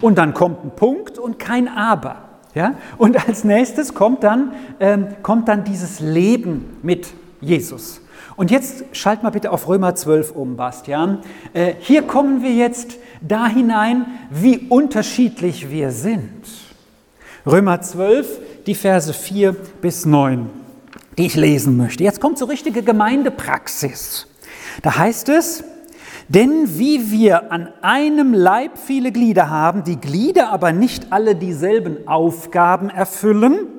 Und 0.01 0.17
dann 0.17 0.33
kommt 0.33 0.65
ein 0.65 0.71
Punkt 0.75 1.17
und 1.17 1.39
kein 1.39 1.69
Aber. 1.69 2.17
Ja? 2.53 2.73
Und 2.97 3.25
als 3.29 3.45
nächstes 3.45 3.93
kommt 3.93 4.25
dann, 4.25 4.51
ähm, 4.81 5.07
kommt 5.23 5.47
dann 5.47 5.63
dieses 5.63 6.01
Leben 6.01 6.79
mit 6.81 7.07
Jesus. 7.39 8.01
Und 8.37 8.51
jetzt 8.51 8.85
schalt 8.91 9.23
mal 9.23 9.31
bitte 9.31 9.51
auf 9.51 9.67
Römer 9.67 9.95
12 9.95 10.31
um, 10.31 10.55
Bastian. 10.55 11.19
Äh, 11.53 11.73
hier 11.79 12.03
kommen 12.03 12.43
wir 12.43 12.53
jetzt 12.53 12.97
da 13.19 13.47
hinein, 13.47 14.05
wie 14.29 14.59
unterschiedlich 14.69 15.71
wir 15.71 15.91
sind. 15.91 16.43
Römer 17.47 17.81
12, 17.81 18.39
die 18.67 18.75
Verse 18.75 19.11
4 19.11 19.53
bis 19.81 20.05
9, 20.05 20.51
die 21.17 21.25
ich 21.25 21.35
lesen 21.35 21.77
möchte. 21.77 22.03
Jetzt 22.03 22.21
kommt 22.21 22.37
so 22.37 22.45
richtige 22.45 22.83
Gemeindepraxis. 22.83 24.27
Da 24.83 24.95
heißt 24.95 25.29
es, 25.29 25.63
denn 26.27 26.77
wie 26.77 27.09
wir 27.09 27.51
an 27.51 27.69
einem 27.81 28.35
Leib 28.35 28.77
viele 28.77 29.11
Glieder 29.11 29.49
haben, 29.49 29.83
die 29.83 29.99
Glieder 29.99 30.51
aber 30.51 30.73
nicht 30.73 31.11
alle 31.11 31.35
dieselben 31.35 32.07
Aufgaben 32.07 32.91
erfüllen, 32.91 33.76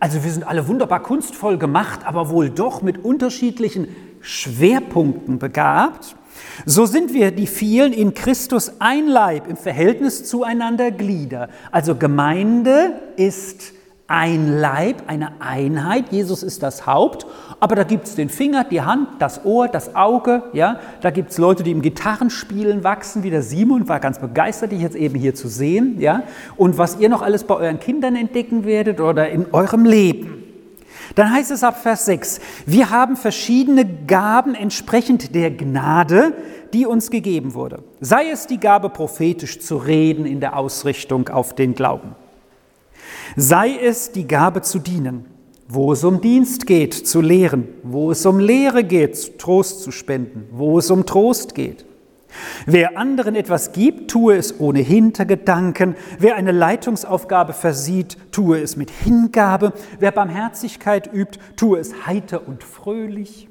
also 0.00 0.24
wir 0.24 0.30
sind 0.30 0.48
alle 0.48 0.66
wunderbar 0.66 1.02
kunstvoll 1.02 1.58
gemacht, 1.58 2.00
aber 2.04 2.30
wohl 2.30 2.48
doch 2.50 2.80
mit 2.80 3.04
unterschiedlichen 3.04 3.88
Schwerpunkten 4.20 5.38
begabt. 5.38 6.16
So 6.64 6.86
sind 6.86 7.12
wir 7.12 7.30
die 7.32 7.46
vielen 7.46 7.92
in 7.92 8.14
Christus 8.14 8.72
ein 8.78 9.06
Leib 9.06 9.46
im 9.46 9.56
Verhältnis 9.56 10.24
zueinander 10.24 10.90
Glieder. 10.90 11.50
Also 11.70 11.94
Gemeinde 11.94 13.00
ist 13.16 13.74
ein 14.10 14.58
Leib, 14.58 15.04
eine 15.06 15.40
Einheit. 15.40 16.06
Jesus 16.10 16.42
ist 16.42 16.64
das 16.64 16.84
Haupt, 16.84 17.26
aber 17.60 17.76
da 17.76 17.84
gibt 17.84 18.08
es 18.08 18.16
den 18.16 18.28
Finger, 18.28 18.64
die 18.64 18.82
Hand, 18.82 19.08
das 19.20 19.44
Ohr, 19.44 19.68
das 19.68 19.94
Auge. 19.94 20.42
Ja? 20.52 20.80
Da 21.00 21.10
gibt 21.10 21.30
es 21.30 21.38
Leute, 21.38 21.62
die 21.62 21.70
im 21.70 21.80
Gitarrenspielen 21.80 22.82
wachsen, 22.82 23.22
wie 23.22 23.30
der 23.30 23.42
Simon, 23.42 23.88
war 23.88 24.00
ganz 24.00 24.18
begeistert, 24.18 24.72
dich 24.72 24.80
jetzt 24.80 24.96
eben 24.96 25.14
hier 25.14 25.36
zu 25.36 25.46
sehen. 25.46 26.00
Ja? 26.00 26.24
Und 26.56 26.76
was 26.76 26.98
ihr 26.98 27.08
noch 27.08 27.22
alles 27.22 27.44
bei 27.44 27.54
euren 27.54 27.78
Kindern 27.78 28.16
entdecken 28.16 28.64
werdet 28.64 29.00
oder 29.00 29.30
in 29.30 29.46
eurem 29.52 29.84
Leben. 29.84 30.42
Dann 31.14 31.32
heißt 31.32 31.52
es 31.52 31.62
ab 31.62 31.80
Vers 31.80 32.04
6, 32.06 32.40
wir 32.66 32.90
haben 32.90 33.16
verschiedene 33.16 33.84
Gaben 33.84 34.56
entsprechend 34.56 35.36
der 35.36 35.52
Gnade, 35.52 36.32
die 36.72 36.84
uns 36.84 37.12
gegeben 37.12 37.54
wurde. 37.54 37.84
Sei 38.00 38.28
es 38.32 38.48
die 38.48 38.58
Gabe, 38.58 38.90
prophetisch 38.90 39.60
zu 39.60 39.76
reden 39.76 40.26
in 40.26 40.40
der 40.40 40.56
Ausrichtung 40.56 41.28
auf 41.28 41.54
den 41.54 41.76
Glauben 41.76 42.16
Sei 43.36 43.76
es 43.76 44.12
die 44.12 44.26
Gabe 44.26 44.62
zu 44.62 44.78
dienen, 44.78 45.26
wo 45.68 45.92
es 45.92 46.02
um 46.02 46.20
Dienst 46.20 46.66
geht, 46.66 46.94
zu 46.94 47.20
lehren, 47.20 47.68
wo 47.82 48.10
es 48.10 48.26
um 48.26 48.38
Lehre 48.38 48.82
geht, 48.84 49.38
Trost 49.38 49.82
zu 49.82 49.92
spenden, 49.92 50.48
wo 50.50 50.78
es 50.78 50.90
um 50.90 51.06
Trost 51.06 51.54
geht. 51.54 51.84
Wer 52.66 52.96
anderen 52.96 53.34
etwas 53.34 53.72
gibt, 53.72 54.10
tue 54.10 54.36
es 54.36 54.60
ohne 54.60 54.80
Hintergedanken. 54.80 55.96
Wer 56.18 56.36
eine 56.36 56.52
Leitungsaufgabe 56.52 57.52
versieht, 57.52 58.16
tue 58.32 58.60
es 58.60 58.76
mit 58.76 58.90
Hingabe. 58.90 59.72
Wer 59.98 60.12
Barmherzigkeit 60.12 61.12
übt, 61.12 61.40
tue 61.56 61.78
es 61.78 62.06
heiter 62.06 62.46
und 62.46 62.62
fröhlich. 62.62 63.48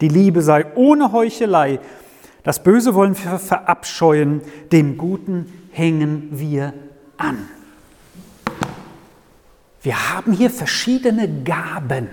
Die 0.00 0.08
Liebe 0.08 0.42
sei 0.42 0.66
ohne 0.74 1.12
Heuchelei. 1.12 1.80
Das 2.42 2.62
Böse 2.62 2.94
wollen 2.94 3.16
wir 3.22 3.38
verabscheuen, 3.38 4.40
dem 4.72 4.96
Guten 4.96 5.46
hängen 5.72 6.28
wir 6.32 6.72
an. 7.18 7.48
Wir 9.82 10.14
haben 10.14 10.32
hier 10.32 10.50
verschiedene 10.50 11.28
Gaben, 11.42 12.08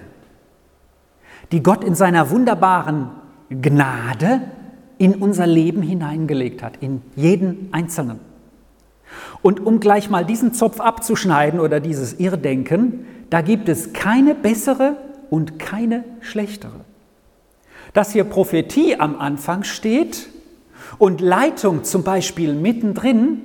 die 1.52 1.62
Gott 1.62 1.84
in 1.84 1.96
seiner 1.96 2.30
wunderbaren 2.30 3.10
Gnade 3.50 4.42
in 4.98 5.16
unser 5.16 5.48
Leben 5.48 5.82
hineingelegt 5.82 6.64
hat, 6.64 6.78
in 6.82 7.02
jeden 7.16 7.70
Einzelnen. 7.72 8.20
Und 9.42 9.66
um 9.66 9.80
gleich 9.80 10.10
mal 10.10 10.26
diesen 10.26 10.54
Zopf 10.54 10.80
abzuschneiden 10.80 11.60
oder 11.60 11.80
dieses 11.80 12.20
Irrdenken, 12.20 13.06
da 13.30 13.42
gibt 13.42 13.70
es 13.70 13.94
keine 13.94 14.34
bessere 14.34 14.98
und 15.30 15.60
keine 15.60 16.04
schlechtere. 16.22 16.82
Dass 17.94 18.12
hier 18.12 18.24
Prophetie 18.24 19.00
am 19.00 19.18
Anfang 19.20 19.64
steht 19.64 20.30
und 20.98 21.22
Leitung 21.22 21.84
zum 21.84 22.04
Beispiel 22.04 22.54
mittendrin 22.54 23.42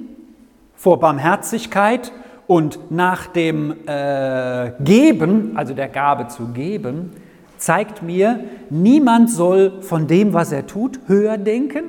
vor 0.75 0.99
Barmherzigkeit 0.99 2.13
und 2.47 2.91
nach 2.91 3.27
dem 3.27 3.75
äh, 3.87 4.73
Geben, 4.81 5.57
also 5.57 5.75
der 5.75 5.89
Gabe 5.89 6.29
zu 6.29 6.49
geben, 6.49 7.13
zeigt 7.57 8.03
mir, 8.03 8.41
niemand 8.71 9.31
soll 9.31 9.83
von 9.83 10.07
dem, 10.07 10.33
was 10.33 10.53
er 10.53 10.67
tut, 10.67 11.01
höher 11.07 11.39
denken 11.39 11.85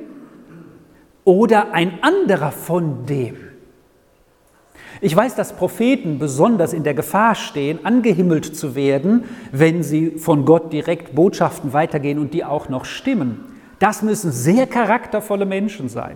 oder 1.25 1.73
ein 1.73 1.99
anderer 2.01 2.51
von 2.51 3.05
dem. 3.05 3.35
Ich 5.01 5.15
weiß, 5.15 5.35
dass 5.35 5.53
Propheten 5.53 6.19
besonders 6.19 6.71
in 6.71 6.83
der 6.83 6.93
Gefahr 6.93 7.35
stehen, 7.35 7.85
angehimmelt 7.85 8.55
zu 8.55 8.75
werden, 8.75 9.25
wenn 9.51 9.83
sie 9.83 10.11
von 10.11 10.45
Gott 10.45 10.71
direkt 10.71 11.13
Botschaften 11.13 11.73
weitergehen 11.73 12.19
und 12.19 12.33
die 12.33 12.45
auch 12.45 12.69
noch 12.69 12.85
stimmen. 12.85 13.43
Das 13.79 14.01
müssen 14.01 14.31
sehr 14.31 14.65
charaktervolle 14.65 15.45
Menschen 15.45 15.89
sein. 15.89 16.15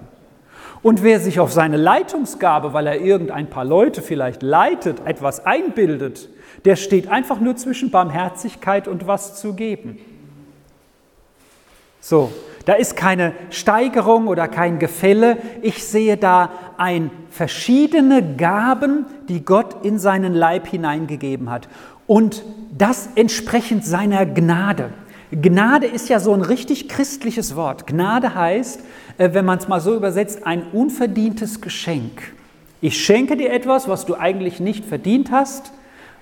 Und 0.83 1.03
wer 1.03 1.19
sich 1.19 1.39
auf 1.39 1.51
seine 1.51 1.77
Leitungsgabe, 1.77 2.73
weil 2.73 2.87
er 2.87 3.01
irgendein 3.01 3.49
paar 3.49 3.65
Leute 3.65 4.01
vielleicht 4.01 4.43
leitet, 4.43 5.05
etwas 5.05 5.45
einbildet, 5.45 6.29
der 6.65 6.75
steht 6.75 7.09
einfach 7.09 7.39
nur 7.39 7.55
zwischen 7.55 7.91
Barmherzigkeit 7.91 8.87
und 8.87 9.07
was 9.07 9.39
zu 9.39 9.53
geben. 9.53 9.97
So, 11.99 12.31
da 12.65 12.73
ist 12.73 12.95
keine 12.95 13.33
Steigerung 13.49 14.27
oder 14.27 14.47
kein 14.47 14.79
Gefälle. 14.79 15.37
Ich 15.61 15.83
sehe 15.83 16.17
da 16.17 16.51
ein 16.77 17.11
verschiedene 17.29 18.35
Gaben, 18.35 19.05
die 19.29 19.43
Gott 19.43 19.85
in 19.85 19.99
seinen 19.99 20.33
Leib 20.33 20.67
hineingegeben 20.67 21.49
hat. 21.49 21.69
Und 22.07 22.43
das 22.77 23.09
entsprechend 23.15 23.85
seiner 23.85 24.25
Gnade. 24.25 24.89
Gnade 25.31 25.87
ist 25.87 26.07
ja 26.07 26.19
so 26.19 26.33
ein 26.33 26.41
richtig 26.41 26.87
christliches 26.87 27.55
Wort. 27.55 27.85
Gnade 27.85 28.33
heißt, 28.33 28.79
äh, 29.17 29.33
wenn 29.33 29.45
man 29.45 29.59
es 29.59 29.67
mal 29.67 29.81
so 29.81 29.95
übersetzt, 29.95 30.45
ein 30.45 30.67
unverdientes 30.71 31.59
Geschenk. 31.59 32.33
Ich 32.79 33.03
schenke 33.03 33.35
dir 33.35 33.51
etwas, 33.51 33.87
was 33.87 34.05
du 34.05 34.15
eigentlich 34.15 34.59
nicht 34.59 34.85
verdient 34.85 35.31
hast, 35.31 35.73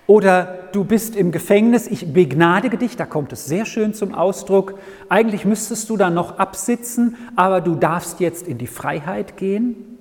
oder 0.08 0.60
du 0.72 0.84
bist 0.84 1.16
im 1.16 1.32
Gefängnis, 1.32 1.88
ich 1.88 2.14
begnadige 2.14 2.78
dich, 2.78 2.96
da 2.96 3.08
kommt 3.08 3.34
es 3.34 3.46
sehr 3.46 3.66
schön 3.66 3.96
zum 3.96 4.14
Ausdruck. 4.14 4.78
Eigentlich 5.10 5.46
müsstest 5.46 5.90
du 5.90 5.98
da 5.98 6.12
noch 6.12 6.38
absitzen, 6.38 7.16
aber 7.36 7.60
du 7.60 7.74
darfst 7.74 8.20
jetzt 8.20 8.48
in 8.48 8.60
die 8.60 8.68
Freiheit 8.68 9.36
gehen. 9.36 9.98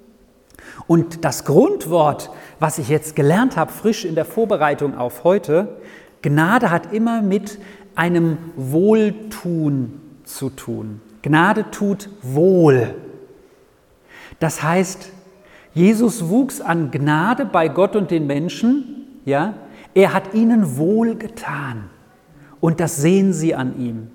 Und 0.86 1.24
das 1.24 1.46
Grundwort, 1.46 2.30
was 2.60 2.78
ich 2.78 2.90
jetzt 2.90 3.16
gelernt 3.16 3.56
habe, 3.56 3.72
frisch 3.72 4.04
in 4.04 4.14
der 4.14 4.26
Vorbereitung 4.26 4.96
auf 4.96 5.24
heute, 5.24 5.76
Gnade 6.20 6.70
hat 6.70 6.92
immer 6.92 7.22
mit 7.22 7.58
einem 7.96 8.38
Wohltun 8.56 10.00
zu 10.24 10.50
tun. 10.50 11.00
Gnade 11.22 11.70
tut 11.70 12.08
wohl. 12.22 12.94
Das 14.38 14.62
heißt, 14.62 15.10
Jesus 15.74 16.28
wuchs 16.28 16.60
an 16.60 16.90
Gnade 16.90 17.44
bei 17.44 17.68
Gott 17.68 17.96
und 17.96 18.10
den 18.10 18.26
Menschen, 18.26 19.06
ja? 19.24 19.54
Er 19.94 20.12
hat 20.12 20.34
ihnen 20.34 20.76
wohl 20.76 21.14
getan 21.14 21.84
und 22.60 22.80
das 22.80 22.96
sehen 22.96 23.32
sie 23.32 23.54
an 23.54 23.78
ihm. 23.78 24.08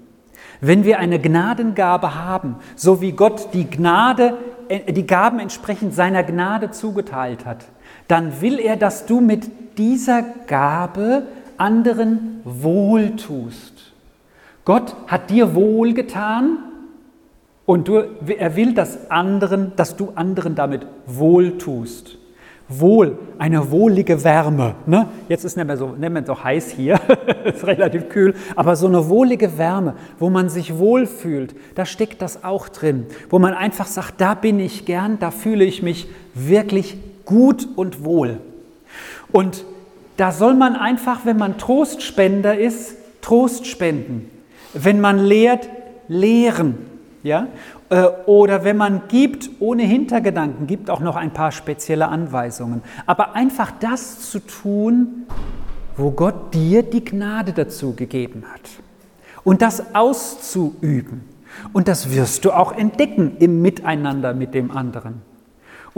Wenn 0.61 0.83
wir 0.83 0.99
eine 0.99 1.19
Gnadengabe 1.19 2.15
haben, 2.15 2.55
so 2.75 2.99
wie 3.01 3.13
Gott 3.13 3.53
die 3.53 3.69
Gnade, 3.69 4.37
äh, 4.67 4.91
die 4.91 5.07
Gaben 5.07 5.39
entsprechend 5.39 5.93
seiner 5.93 6.23
Gnade 6.23 6.71
zugeteilt 6.71 7.45
hat, 7.45 7.65
dann 8.07 8.41
will 8.41 8.59
er, 8.59 8.75
dass 8.75 9.05
du 9.05 9.21
mit 9.21 9.77
dieser 9.77 10.23
Gabe 10.47 11.23
anderen 11.59 12.41
wohltust. 12.43 13.93
Gott 14.65 14.95
hat 15.07 15.29
dir 15.29 15.55
wohlgetan 15.55 16.59
und 17.65 17.87
du, 17.87 18.01
er 18.27 18.55
will, 18.55 18.73
dass, 18.73 19.11
anderen, 19.11 19.73
dass 19.75 19.95
du 19.95 20.11
anderen 20.15 20.55
damit 20.55 20.85
wohltust. 21.05 22.17
Wohl, 22.67 23.17
eine 23.39 23.71
wohlige 23.71 24.23
Wärme. 24.23 24.75
Ne? 24.85 25.07
Jetzt 25.27 25.43
ist 25.43 25.53
es 25.53 25.57
nicht 25.57 25.67
mehr 25.67 26.25
so, 26.25 26.43
heiß 26.43 26.69
hier, 26.69 26.99
ist 27.45 27.65
relativ 27.65 28.09
kühl, 28.09 28.35
aber 28.55 28.75
so 28.75 28.85
eine 28.85 29.09
wohlige 29.09 29.57
Wärme, 29.57 29.95
wo 30.19 30.29
man 30.29 30.49
sich 30.49 30.77
wohlfühlt, 30.77 31.55
da 31.73 31.85
steckt 31.85 32.21
das 32.21 32.43
auch 32.43 32.69
drin. 32.69 33.07
Wo 33.31 33.39
man 33.39 33.55
einfach 33.55 33.87
sagt, 33.87 34.21
da 34.21 34.35
bin 34.35 34.59
ich 34.59 34.85
gern, 34.85 35.17
da 35.19 35.31
fühle 35.31 35.65
ich 35.65 35.81
mich 35.81 36.07
wirklich 36.35 36.97
gut 37.25 37.67
und 37.75 38.03
wohl. 38.03 38.37
Und 39.31 39.65
da 40.19 40.33
soll 40.33 40.53
man 40.53 40.75
einfach, 40.75 41.25
wenn 41.25 41.37
man 41.37 41.57
Trostspender 41.57 42.57
ist, 42.57 42.95
Trost 43.21 43.67
spenden. 43.67 44.29
Wenn 44.73 44.99
man 44.99 45.17
lehrt, 45.17 45.69
lehren. 46.09 46.77
Ja? 47.23 47.47
Äh, 47.89 48.03
oder 48.25 48.63
wenn 48.63 48.75
man 48.75 49.03
gibt 49.07 49.49
ohne 49.59 49.83
Hintergedanken, 49.83 50.67
gibt 50.67 50.89
auch 50.89 50.99
noch 50.99 51.15
ein 51.15 51.31
paar 51.31 51.51
spezielle 51.51 52.09
Anweisungen. 52.09 52.81
Aber 53.05 53.35
einfach 53.35 53.71
das 53.79 54.29
zu 54.29 54.39
tun, 54.39 55.25
wo 55.95 56.11
Gott 56.11 56.53
dir 56.53 56.83
die 56.83 57.03
Gnade 57.03 57.53
dazu 57.53 57.93
gegeben 57.93 58.43
hat. 58.53 58.61
Und 59.43 59.61
das 59.61 59.95
auszuüben. 59.95 61.21
Und 61.71 61.87
das 61.87 62.13
wirst 62.13 62.45
du 62.45 62.51
auch 62.51 62.73
entdecken 62.73 63.37
im 63.39 63.61
Miteinander 63.61 64.33
mit 64.33 64.53
dem 64.53 64.71
anderen. 64.71 65.28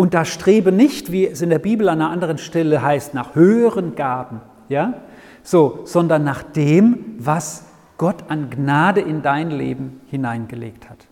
Und 0.02 0.16
da 0.16 0.26
strebe 0.26 0.72
nicht, 0.72 1.12
wie 1.12 1.28
es 1.28 1.44
in 1.44 1.52
der 1.52 1.60
Bibel 1.60 1.88
an 1.88 2.02
einer 2.02 2.10
anderen 2.10 2.40
Stelle 2.40 2.82
heißt, 2.82 3.14
nach 3.14 3.36
höheren 3.36 3.94
Gaben, 3.94 4.42
ja? 4.68 4.96
So, 5.44 5.82
sondern 5.86 6.24
nach 6.24 6.42
dem, 6.42 7.18
was 7.20 7.66
Gott 8.00 8.24
an 8.28 8.50
Gnade 8.50 9.02
in 9.02 9.22
dein 9.22 9.52
Leben 9.52 10.02
hineingelegt 10.08 10.90
hat. 10.90 11.06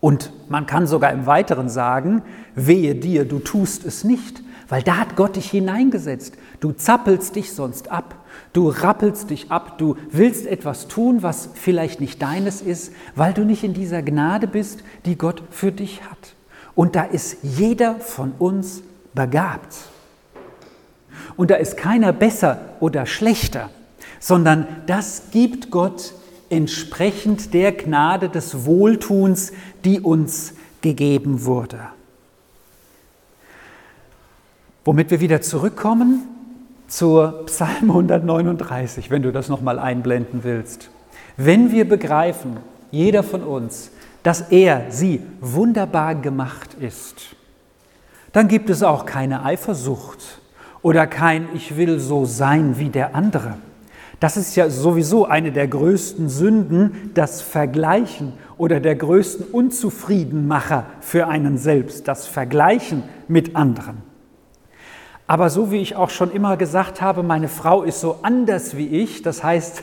Und 0.00 0.30
man 0.50 0.66
kann 0.66 0.86
sogar 0.86 1.10
im 1.12 1.24
Weiteren 1.24 1.70
sagen, 1.70 2.20
wehe 2.54 2.94
dir, 2.96 3.24
du 3.24 3.38
tust 3.38 3.86
es 3.86 4.04
nicht, 4.04 4.42
weil 4.68 4.82
da 4.82 4.98
hat 4.98 5.16
Gott 5.16 5.36
dich 5.36 5.50
hineingesetzt. 5.50 6.36
Du 6.60 6.72
zappelst 6.72 7.34
dich 7.34 7.54
sonst 7.54 7.90
ab, 7.90 8.26
du 8.52 8.68
rappelst 8.68 9.30
dich 9.30 9.50
ab, 9.50 9.78
du 9.78 9.96
willst 10.10 10.46
etwas 10.46 10.86
tun, 10.86 11.22
was 11.22 11.48
vielleicht 11.54 12.02
nicht 12.02 12.20
deines 12.20 12.60
ist, 12.60 12.92
weil 13.16 13.32
du 13.32 13.42
nicht 13.42 13.64
in 13.64 13.72
dieser 13.72 14.02
Gnade 14.02 14.48
bist, 14.48 14.84
die 15.06 15.16
Gott 15.16 15.42
für 15.48 15.72
dich 15.72 16.02
hat. 16.02 16.34
Und 16.74 16.96
da 16.96 17.04
ist 17.04 17.38
jeder 17.42 17.96
von 17.96 18.32
uns 18.38 18.82
begabt. 19.14 19.76
Und 21.36 21.50
da 21.50 21.56
ist 21.56 21.76
keiner 21.76 22.12
besser 22.12 22.58
oder 22.80 23.06
schlechter, 23.06 23.70
sondern 24.20 24.66
das 24.86 25.30
gibt 25.30 25.70
Gott 25.70 26.14
entsprechend 26.50 27.54
der 27.54 27.72
Gnade 27.72 28.28
des 28.28 28.64
Wohltuns, 28.64 29.52
die 29.84 30.00
uns 30.00 30.54
gegeben 30.80 31.44
wurde. 31.44 31.80
Womit 34.84 35.10
wir 35.10 35.20
wieder 35.20 35.40
zurückkommen 35.40 36.22
zur 36.88 37.46
Psalm 37.46 37.90
139, 37.90 39.10
wenn 39.10 39.22
du 39.22 39.32
das 39.32 39.48
nochmal 39.48 39.78
einblenden 39.78 40.44
willst. 40.44 40.90
Wenn 41.36 41.72
wir 41.72 41.88
begreifen, 41.88 42.58
jeder 42.90 43.22
von 43.22 43.42
uns, 43.42 43.90
dass 44.24 44.40
er, 44.50 44.86
sie 44.90 45.22
wunderbar 45.40 46.16
gemacht 46.16 46.74
ist, 46.80 47.36
dann 48.32 48.48
gibt 48.48 48.68
es 48.68 48.82
auch 48.82 49.06
keine 49.06 49.44
Eifersucht 49.44 50.40
oder 50.82 51.06
kein 51.06 51.46
Ich 51.54 51.76
will 51.76 52.00
so 52.00 52.24
sein 52.24 52.76
wie 52.78 52.88
der 52.88 53.14
andere 53.14 53.54
das 54.24 54.38
ist 54.38 54.56
ja 54.56 54.70
sowieso 54.70 55.26
eine 55.26 55.52
der 55.52 55.68
größten 55.68 56.30
Sünden, 56.30 57.10
das 57.12 57.42
Vergleichen 57.42 58.32
oder 58.56 58.80
der 58.80 58.96
größten 58.96 59.44
Unzufriedenmacher 59.46 60.86
für 61.00 61.28
einen 61.28 61.58
selbst, 61.58 62.08
das 62.08 62.26
Vergleichen 62.26 63.02
mit 63.28 63.54
anderen. 63.54 63.98
Aber 65.26 65.50
so 65.50 65.70
wie 65.70 65.82
ich 65.82 65.96
auch 65.96 66.08
schon 66.08 66.30
immer 66.30 66.56
gesagt 66.56 67.02
habe, 67.02 67.22
meine 67.22 67.48
Frau 67.48 67.82
ist 67.82 68.00
so 68.00 68.20
anders 68.22 68.78
wie 68.78 68.86
ich, 68.86 69.20
das 69.20 69.44
heißt, 69.44 69.82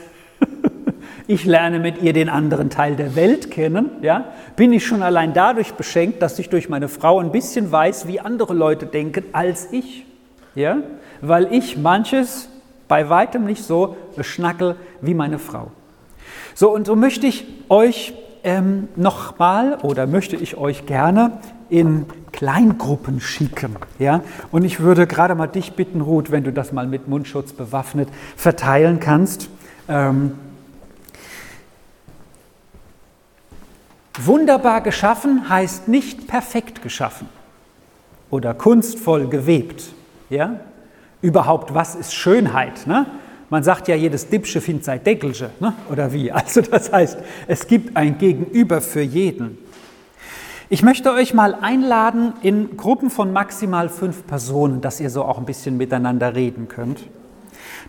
ich 1.27 1.45
lerne 1.45 1.79
mit 1.79 2.01
ihr 2.01 2.13
den 2.13 2.29
anderen 2.29 2.69
Teil 2.69 2.95
der 2.95 3.15
Welt 3.15 3.51
kennen, 3.51 3.89
ja, 4.01 4.25
bin 4.55 4.73
ich 4.73 4.85
schon 4.85 5.01
allein 5.03 5.33
dadurch 5.33 5.73
beschenkt, 5.73 6.21
dass 6.21 6.39
ich 6.39 6.49
durch 6.49 6.69
meine 6.69 6.87
Frau 6.87 7.19
ein 7.19 7.31
bisschen 7.31 7.71
weiß, 7.71 8.07
wie 8.07 8.19
andere 8.19 8.53
Leute 8.53 8.85
denken 8.85 9.25
als 9.31 9.71
ich, 9.71 10.05
ja, 10.55 10.77
weil 11.21 11.53
ich 11.53 11.77
manches 11.77 12.49
bei 12.87 13.09
weitem 13.09 13.45
nicht 13.45 13.63
so 13.63 13.95
schnackel 14.19 14.75
wie 15.01 15.13
meine 15.13 15.39
Frau. 15.39 15.71
So, 16.53 16.73
und 16.73 16.85
so 16.85 16.95
möchte 16.95 17.27
ich 17.27 17.45
euch 17.69 18.13
ähm, 18.43 18.89
nochmal 18.95 19.77
oder 19.81 20.07
möchte 20.07 20.35
ich 20.35 20.57
euch 20.57 20.85
gerne 20.85 21.39
in 21.69 22.05
Kleingruppen 22.33 23.21
schicken. 23.21 23.75
Ja? 23.99 24.21
Und 24.51 24.65
ich 24.65 24.79
würde 24.79 25.07
gerade 25.07 25.35
mal 25.35 25.47
dich 25.47 25.73
bitten, 25.73 26.01
Ruth, 26.01 26.31
wenn 26.31 26.43
du 26.43 26.51
das 26.51 26.71
mal 26.71 26.87
mit 26.87 27.07
Mundschutz 27.07 27.53
bewaffnet 27.53 28.09
verteilen 28.35 28.99
kannst. 28.99 29.49
Ähm, 29.87 30.33
wunderbar 34.19 34.81
geschaffen 34.81 35.49
heißt 35.49 35.87
nicht 35.87 36.27
perfekt 36.27 36.81
geschaffen 36.81 37.29
oder 38.29 38.53
kunstvoll 38.53 39.27
gewebt. 39.27 39.83
Ja? 40.29 40.59
überhaupt, 41.21 41.73
was 41.73 41.95
ist 41.95 42.13
Schönheit? 42.13 42.87
Ne? 42.87 43.05
Man 43.49 43.63
sagt 43.63 43.87
ja, 43.87 43.95
jedes 43.95 44.29
Dippsche 44.29 44.61
findet 44.61 44.85
sein 44.85 45.03
Deckelche, 45.03 45.51
ne? 45.59 45.73
oder 45.89 46.11
wie? 46.11 46.31
Also 46.31 46.61
das 46.61 46.91
heißt, 46.91 47.19
es 47.47 47.67
gibt 47.67 47.95
ein 47.95 48.17
Gegenüber 48.17 48.81
für 48.81 49.01
jeden. 49.01 49.57
Ich 50.69 50.83
möchte 50.83 51.11
euch 51.11 51.33
mal 51.33 51.55
einladen 51.55 52.33
in 52.41 52.77
Gruppen 52.77 53.09
von 53.09 53.33
maximal 53.33 53.89
fünf 53.89 54.25
Personen, 54.25 54.79
dass 54.79 55.01
ihr 55.01 55.09
so 55.09 55.25
auch 55.25 55.37
ein 55.37 55.45
bisschen 55.45 55.75
miteinander 55.75 56.33
reden 56.33 56.69
könnt. 56.69 57.01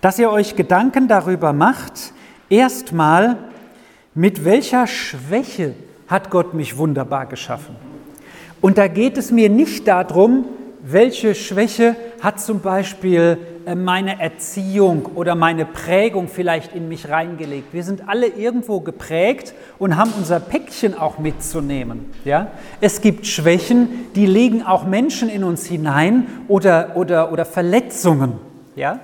Dass 0.01 0.19
ihr 0.19 0.31
euch 0.31 0.57
Gedanken 0.57 1.07
darüber 1.07 1.53
macht, 1.53 2.13
erstmal, 2.49 3.39
mit 4.15 4.45
welcher 4.45 4.87
Schwäche 4.89 5.75
hat 6.13 6.31
Gott 6.31 6.55
mich 6.55 6.79
wunderbar 6.79 7.27
geschaffen? 7.27 7.75
Und 8.61 8.79
da 8.79 8.87
geht 8.87 9.19
es 9.19 9.33
mir 9.33 9.49
nicht 9.49 9.89
darum, 9.89 10.45
welche 10.83 11.35
Schwäche 11.35 11.97
hat 12.21 12.41
zum 12.41 12.61
Beispiel 12.61 13.39
äh, 13.67 13.75
meine 13.75 14.21
Erziehung 14.21 15.07
oder 15.15 15.35
meine 15.35 15.65
Prägung 15.65 16.29
vielleicht 16.29 16.75
in 16.75 16.89
mich 16.89 17.09
reingelegt. 17.09 17.73
Wir 17.73 17.85
sind 17.85 18.09
alle 18.09 18.27
irgendwo 18.27 18.81
geprägt 18.81 19.55
und 19.79 19.97
haben 19.97 20.13
unser 20.17 20.41
Päckchen 20.41 20.99
auch 20.99 21.19
mitzunehmen. 21.19 22.07
Ja? 22.25 22.49
Es 22.81 23.01
gibt 23.01 23.27
Schwächen, 23.27 23.89
die 24.15 24.27
legen 24.27 24.63
auch 24.63 24.85
Menschen 24.85 25.29
in 25.29 25.45
uns 25.45 25.67
hinein 25.67 26.27
oder, 26.49 26.97
oder, 26.97 27.33
oder 27.33 27.45
Verletzungen. 27.45 28.35
Ja? 28.75 29.01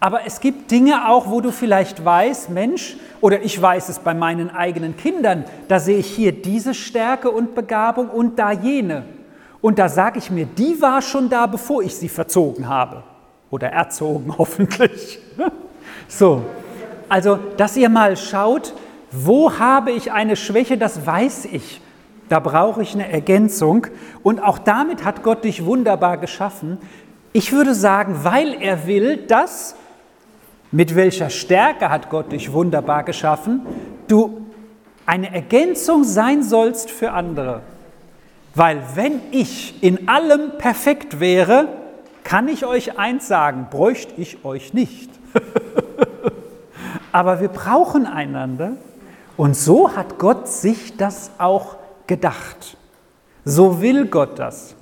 Aber 0.00 0.26
es 0.26 0.40
gibt 0.40 0.70
Dinge 0.70 1.08
auch, 1.08 1.30
wo 1.30 1.40
du 1.40 1.50
vielleicht 1.50 2.04
weißt, 2.04 2.50
Mensch, 2.50 2.96
oder 3.20 3.42
ich 3.42 3.60
weiß 3.60 3.88
es 3.88 3.98
bei 3.98 4.12
meinen 4.12 4.50
eigenen 4.50 4.96
Kindern, 4.96 5.44
da 5.68 5.80
sehe 5.80 5.98
ich 5.98 6.08
hier 6.08 6.32
diese 6.32 6.74
Stärke 6.74 7.30
und 7.30 7.54
Begabung 7.54 8.10
und 8.10 8.38
da 8.38 8.52
jene. 8.52 9.04
Und 9.62 9.78
da 9.78 9.88
sage 9.88 10.18
ich 10.18 10.30
mir, 10.30 10.44
die 10.44 10.80
war 10.82 11.00
schon 11.00 11.30
da, 11.30 11.46
bevor 11.46 11.82
ich 11.82 11.96
sie 11.96 12.10
verzogen 12.10 12.68
habe. 12.68 13.02
Oder 13.50 13.68
erzogen 13.68 14.34
hoffentlich. 14.38 15.20
So, 16.06 16.42
also, 17.08 17.38
dass 17.56 17.76
ihr 17.76 17.88
mal 17.88 18.16
schaut, 18.16 18.74
wo 19.10 19.58
habe 19.58 19.92
ich 19.92 20.12
eine 20.12 20.36
Schwäche, 20.36 20.76
das 20.76 21.06
weiß 21.06 21.46
ich. 21.46 21.80
Da 22.28 22.40
brauche 22.40 22.82
ich 22.82 22.94
eine 22.94 23.10
Ergänzung. 23.10 23.86
Und 24.22 24.42
auch 24.42 24.58
damit 24.58 25.04
hat 25.04 25.22
Gott 25.22 25.44
dich 25.44 25.64
wunderbar 25.64 26.18
geschaffen. 26.18 26.78
Ich 27.32 27.52
würde 27.52 27.74
sagen, 27.74 28.20
weil 28.22 28.54
er 28.60 28.86
will, 28.86 29.16
dass, 29.16 29.76
mit 30.74 30.96
welcher 30.96 31.30
Stärke 31.30 31.88
hat 31.88 32.10
Gott 32.10 32.32
dich 32.32 32.52
wunderbar 32.52 33.04
geschaffen, 33.04 33.64
du 34.08 34.44
eine 35.06 35.32
Ergänzung 35.32 36.02
sein 36.02 36.42
sollst 36.42 36.90
für 36.90 37.12
andere. 37.12 37.60
Weil 38.56 38.82
wenn 38.96 39.20
ich 39.30 39.84
in 39.84 40.08
allem 40.08 40.58
perfekt 40.58 41.20
wäre, 41.20 41.68
kann 42.24 42.48
ich 42.48 42.66
euch 42.66 42.98
eins 42.98 43.28
sagen, 43.28 43.68
bräuchte 43.70 44.20
ich 44.20 44.44
euch 44.44 44.74
nicht. 44.74 45.10
Aber 47.12 47.40
wir 47.40 47.50
brauchen 47.50 48.04
einander 48.06 48.72
Und 49.36 49.54
so 49.54 49.94
hat 49.94 50.18
Gott 50.18 50.48
sich 50.48 50.96
das 50.96 51.30
auch 51.38 51.76
gedacht. 52.08 52.76
So 53.44 53.80
will 53.80 54.06
Gott 54.06 54.40
das. 54.40 54.74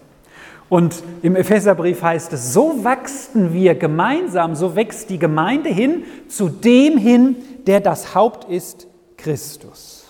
Und 0.72 1.02
im 1.20 1.36
Epheserbrief 1.36 2.02
heißt 2.02 2.32
es, 2.32 2.54
so 2.54 2.82
wachsen 2.82 3.52
wir 3.52 3.74
gemeinsam, 3.74 4.54
so 4.54 4.74
wächst 4.74 5.10
die 5.10 5.18
Gemeinde 5.18 5.68
hin 5.68 6.04
zu 6.28 6.48
dem 6.48 6.96
hin, 6.96 7.36
der 7.66 7.80
das 7.80 8.14
Haupt 8.14 8.50
ist, 8.50 8.86
Christus, 9.18 10.06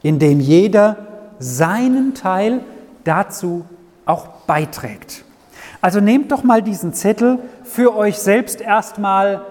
in 0.00 0.20
dem 0.20 0.38
jeder 0.38 1.08
seinen 1.40 2.14
Teil 2.14 2.60
dazu 3.02 3.64
auch 4.06 4.28
beiträgt. 4.46 5.24
Also 5.80 5.98
nehmt 5.98 6.30
doch 6.30 6.44
mal 6.44 6.62
diesen 6.62 6.94
Zettel 6.94 7.40
für 7.64 7.96
euch 7.96 8.18
selbst 8.18 8.60
erstmal 8.60 9.44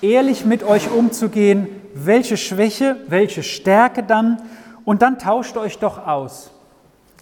ehrlich 0.00 0.44
mit 0.44 0.62
euch 0.62 0.88
umzugehen, 0.88 1.66
welche 1.94 2.36
Schwäche, 2.36 2.98
welche 3.08 3.42
Stärke 3.42 4.04
dann? 4.04 4.40
Und 4.84 5.02
dann 5.02 5.18
tauscht 5.18 5.56
euch 5.56 5.80
doch 5.80 6.06
aus 6.06 6.52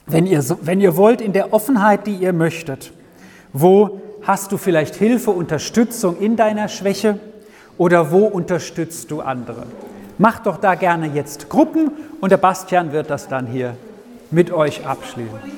wenn 0.06 0.26
ihr, 0.26 0.44
wenn 0.62 0.80
ihr 0.80 0.96
wollt, 0.96 1.20
in 1.20 1.32
der 1.32 1.52
Offenheit, 1.52 2.06
die 2.06 2.14
ihr 2.14 2.32
möchtet. 2.32 2.92
Wo 3.52 4.00
hast 4.22 4.52
du 4.52 4.56
vielleicht 4.56 4.94
Hilfe, 4.94 5.30
Unterstützung 5.30 6.18
in 6.18 6.36
deiner 6.36 6.68
Schwäche 6.68 7.18
oder 7.78 8.10
wo 8.10 8.26
unterstützt 8.26 9.10
du 9.10 9.20
andere? 9.20 9.66
Macht 10.18 10.46
doch 10.46 10.56
da 10.56 10.74
gerne 10.74 11.10
jetzt 11.12 11.48
Gruppen 11.48 11.90
und 12.20 12.30
der 12.30 12.38
Bastian 12.38 12.92
wird 12.92 13.10
das 13.10 13.28
dann 13.28 13.46
hier 13.46 13.76
mit 14.30 14.50
euch 14.50 14.86
abschließen. 14.86 15.56